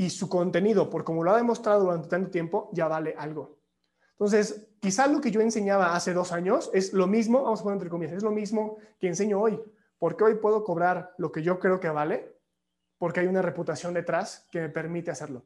[0.00, 3.58] y su contenido, por como lo ha demostrado durante tanto tiempo, ya vale algo.
[4.12, 7.76] Entonces, quizá lo que yo enseñaba hace dos años es lo mismo, vamos a poner
[7.76, 9.60] entre comillas, es lo mismo que enseño hoy,
[9.98, 12.38] porque hoy puedo cobrar lo que yo creo que vale,
[12.96, 15.44] porque hay una reputación detrás que me permite hacerlo.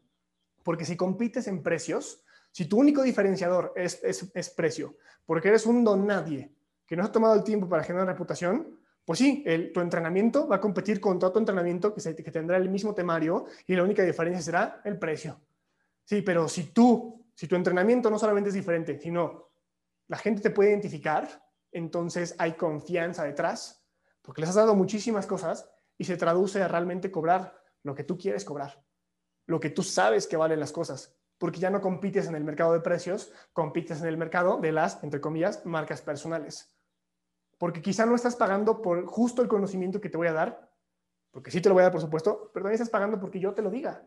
[0.63, 2.24] Porque si compites en precios,
[2.55, 4.97] si tu único diferenciador es, es, es precio,
[5.27, 6.55] porque eres un don nadie
[6.87, 9.45] que no ha tomado el tiempo para generar reputación, pues sí,
[9.75, 13.47] tu entrenamiento va a competir con todo tu entrenamiento que, que tendrá el mismo temario
[13.67, 15.41] y la única diferencia será el precio.
[16.05, 19.51] Sí, pero si tú, si tu entrenamiento no solamente es diferente, sino
[20.07, 23.85] la gente te puede identificar, entonces hay confianza detrás,
[24.23, 28.17] porque les has dado muchísimas cosas y se traduce a realmente cobrar lo que tú
[28.17, 28.81] quieres cobrar,
[29.47, 32.73] lo que tú sabes que valen las cosas, porque ya no compites en el mercado
[32.73, 36.75] de precios, compites en el mercado de las, entre comillas, marcas personales
[37.59, 40.71] porque quizá no estás pagando por justo el conocimiento que te voy a dar,
[41.31, 43.55] porque sí te lo voy a dar, por supuesto, pero también estás pagando porque yo
[43.55, 44.07] te lo diga.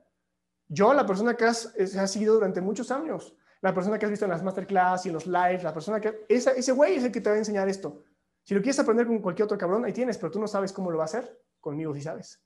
[0.67, 4.25] Yo, la persona que has, has sido durante muchos años, la persona que has visto
[4.25, 6.25] en las masterclass y en los lives, la persona que...
[6.29, 8.03] Esa, ese güey es el que te va a enseñar esto.
[8.43, 10.91] Si lo quieres aprender con cualquier otro cabrón, ahí tienes, pero tú no sabes cómo
[10.91, 11.41] lo va a hacer.
[11.59, 12.41] Conmigo sí sabes.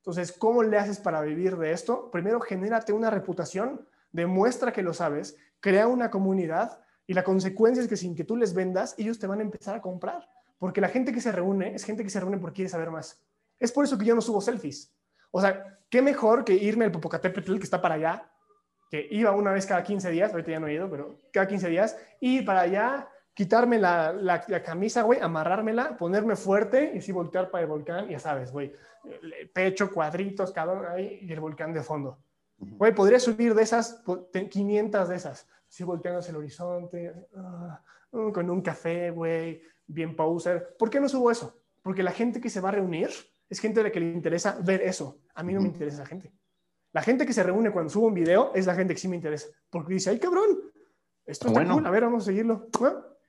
[0.00, 2.10] Entonces, ¿cómo le haces para vivir de esto?
[2.10, 7.88] Primero, genérate una reputación, demuestra que lo sabes, crea una comunidad y la consecuencia es
[7.88, 10.28] que sin que tú les vendas, ellos te van a empezar a comprar.
[10.58, 13.20] Porque la gente que se reúne es gente que se reúne porque quiere saber más.
[13.58, 14.94] Es por eso que yo no subo selfies.
[15.30, 18.30] O sea, qué mejor que irme al Popocatépetl que está para allá,
[18.90, 21.68] que iba una vez cada 15 días, ahorita ya no he ido, pero cada 15
[21.68, 27.50] días, ir para allá, quitarme la, la, camisa, güey, amarrármela, ponerme fuerte y así voltear
[27.50, 28.72] para el volcán, ya sabes, güey,
[29.52, 32.18] pecho, cuadritos, cabrón, ahí, y el volcán de fondo.
[32.60, 34.02] Güey, podría subir de esas,
[34.50, 40.76] 500 de esas, así volteando hacia el horizonte, ah, con un café, güey, bien poser.
[40.78, 41.62] ¿Por qué no subo eso?
[41.82, 43.08] Porque la gente que se va a reunir
[43.48, 45.20] es gente a la que le interesa ver eso.
[45.34, 46.32] A mí no me interesa esa gente.
[46.92, 49.16] La gente que se reúne cuando subo un video es la gente que sí me
[49.16, 49.48] interesa.
[49.70, 50.60] Porque dice, ay cabrón,
[51.24, 52.68] esto está cool, a ver, vamos a seguirlo.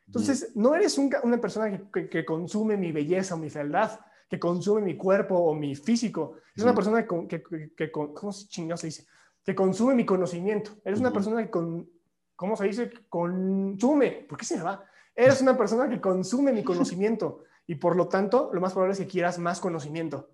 [0.08, 4.98] Entonces, no eres una persona que, consume mi belleza o mi fealdad, que consume mi
[4.98, 6.38] cuerpo o mi físico.
[6.56, 7.44] Es una persona que,
[7.78, 9.06] que, ¿cómo se dice?
[9.44, 10.72] Que consume mi conocimiento.
[10.84, 11.90] Eres una persona que, con,
[12.36, 12.92] ¿cómo se dice?
[13.10, 14.26] Consume.
[14.28, 14.84] ¿Por qué se me va?
[15.16, 19.00] Eres una persona que consume mi conocimiento y por lo tanto lo más probable es
[19.00, 20.30] que quieras más conocimiento.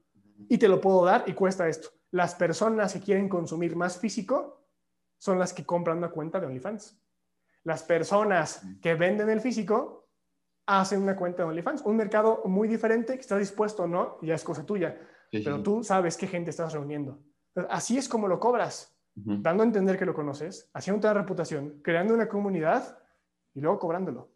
[0.50, 1.90] Y te lo puedo dar y cuesta esto.
[2.12, 4.68] Las personas que quieren consumir más físico
[5.18, 7.00] son las que compran una cuenta de OnlyFans.
[7.64, 10.08] Las personas que venden el físico
[10.68, 11.82] hacen una cuenta de OnlyFans.
[11.84, 15.00] Un mercado muy diferente, que estás dispuesto o no, ya es cosa tuya.
[15.32, 17.20] pero tú sabes qué gente estás reuniendo.
[17.70, 22.14] Así es como lo cobras, dando a entender que lo conoces, haciendo una reputación, creando
[22.14, 23.00] una comunidad
[23.54, 24.32] y luego cobrándolo.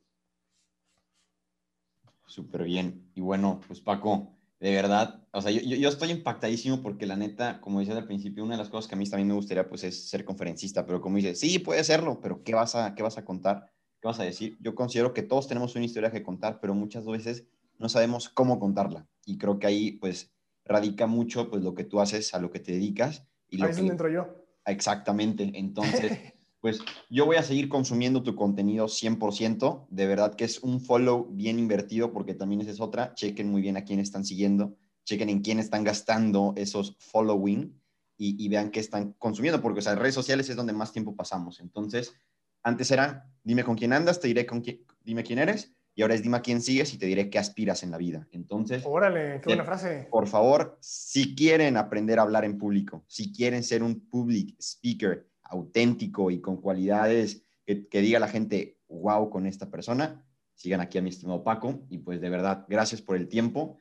[2.25, 3.11] Súper bien.
[3.13, 7.61] Y bueno, pues Paco, de verdad, o sea, yo, yo, estoy impactadísimo porque la neta,
[7.61, 9.84] como decías al principio, una de las cosas que a mí también me gustaría pues
[9.84, 13.17] es ser conferencista, pero como dices, sí, puede serlo, pero ¿qué vas a, qué vas
[13.17, 13.71] a contar?
[13.99, 14.57] ¿Qué vas a decir?
[14.61, 17.45] Yo considero que todos tenemos una historia que contar, pero muchas veces
[17.77, 19.07] no sabemos cómo contarla.
[19.25, 20.34] Y creo que ahí pues
[20.65, 23.27] radica mucho pues lo que tú haces, a lo que te dedicas.
[23.49, 24.41] Y lo ahí es donde entro yo.
[24.66, 25.51] Exactamente.
[25.55, 26.12] Entonces,
[26.62, 29.88] pues yo voy a seguir consumiendo tu contenido 100%.
[29.89, 33.14] De verdad que es un follow bien invertido porque también esa es otra.
[33.16, 37.82] Chequen muy bien a quién están siguiendo, chequen en quién están gastando esos following
[38.24, 41.59] y, vean qué están consumiendo, porque o sea, redes sociales es donde más tiempo pasamos.
[41.59, 42.14] Entonces,
[42.62, 46.15] antes era, dime con quién andas, te diré con quién, dime quién eres, y ahora
[46.15, 48.27] es dime a quién sigues y te diré qué aspiras en la vida.
[48.31, 50.07] Entonces, órale, qué buena frase.
[50.09, 55.27] Por favor, si quieren aprender a hablar en público, si quieren ser un public speaker,
[55.43, 60.25] auténtico y con cualidades que, diga la gente, wow, con esta persona,
[60.55, 61.85] sigan aquí a mi estimado Paco.
[61.89, 63.77] Y pues de verdad, gracias por el tiempo.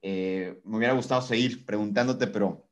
[0.00, 2.66] Eh, me hubiera gustado seguir preguntándote, pero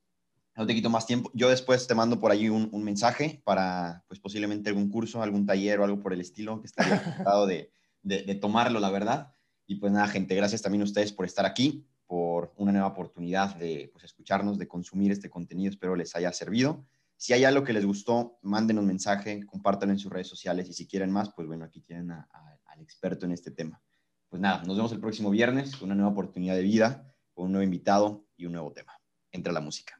[0.56, 1.30] no te quito más tiempo.
[1.34, 5.80] Yo después te mando por ahí un, mensaje para, pues posiblemente algún curso, algún taller
[5.80, 7.70] o algo por el estilo, que estaría encantado de,
[8.02, 9.34] de, tomarlo, la verdad.
[9.66, 13.54] Y pues nada, gente, gracias también a ustedes por estar aquí, por una nueva oportunidad
[13.56, 15.70] de pues, escucharnos, de consumir este contenido.
[15.70, 16.84] Espero les haya servido.
[17.16, 20.72] Si hay algo que les gustó, manden un mensaje, compártanlo en sus redes sociales y
[20.72, 23.82] si quieren más, pues bueno, aquí tienen al experto en este tema.
[24.30, 27.52] Pues nada, nos vemos el próximo viernes con una nueva oportunidad de vida, con un
[27.52, 28.94] nuevo invitado y un nuevo tema.
[29.32, 29.99] Entra la música.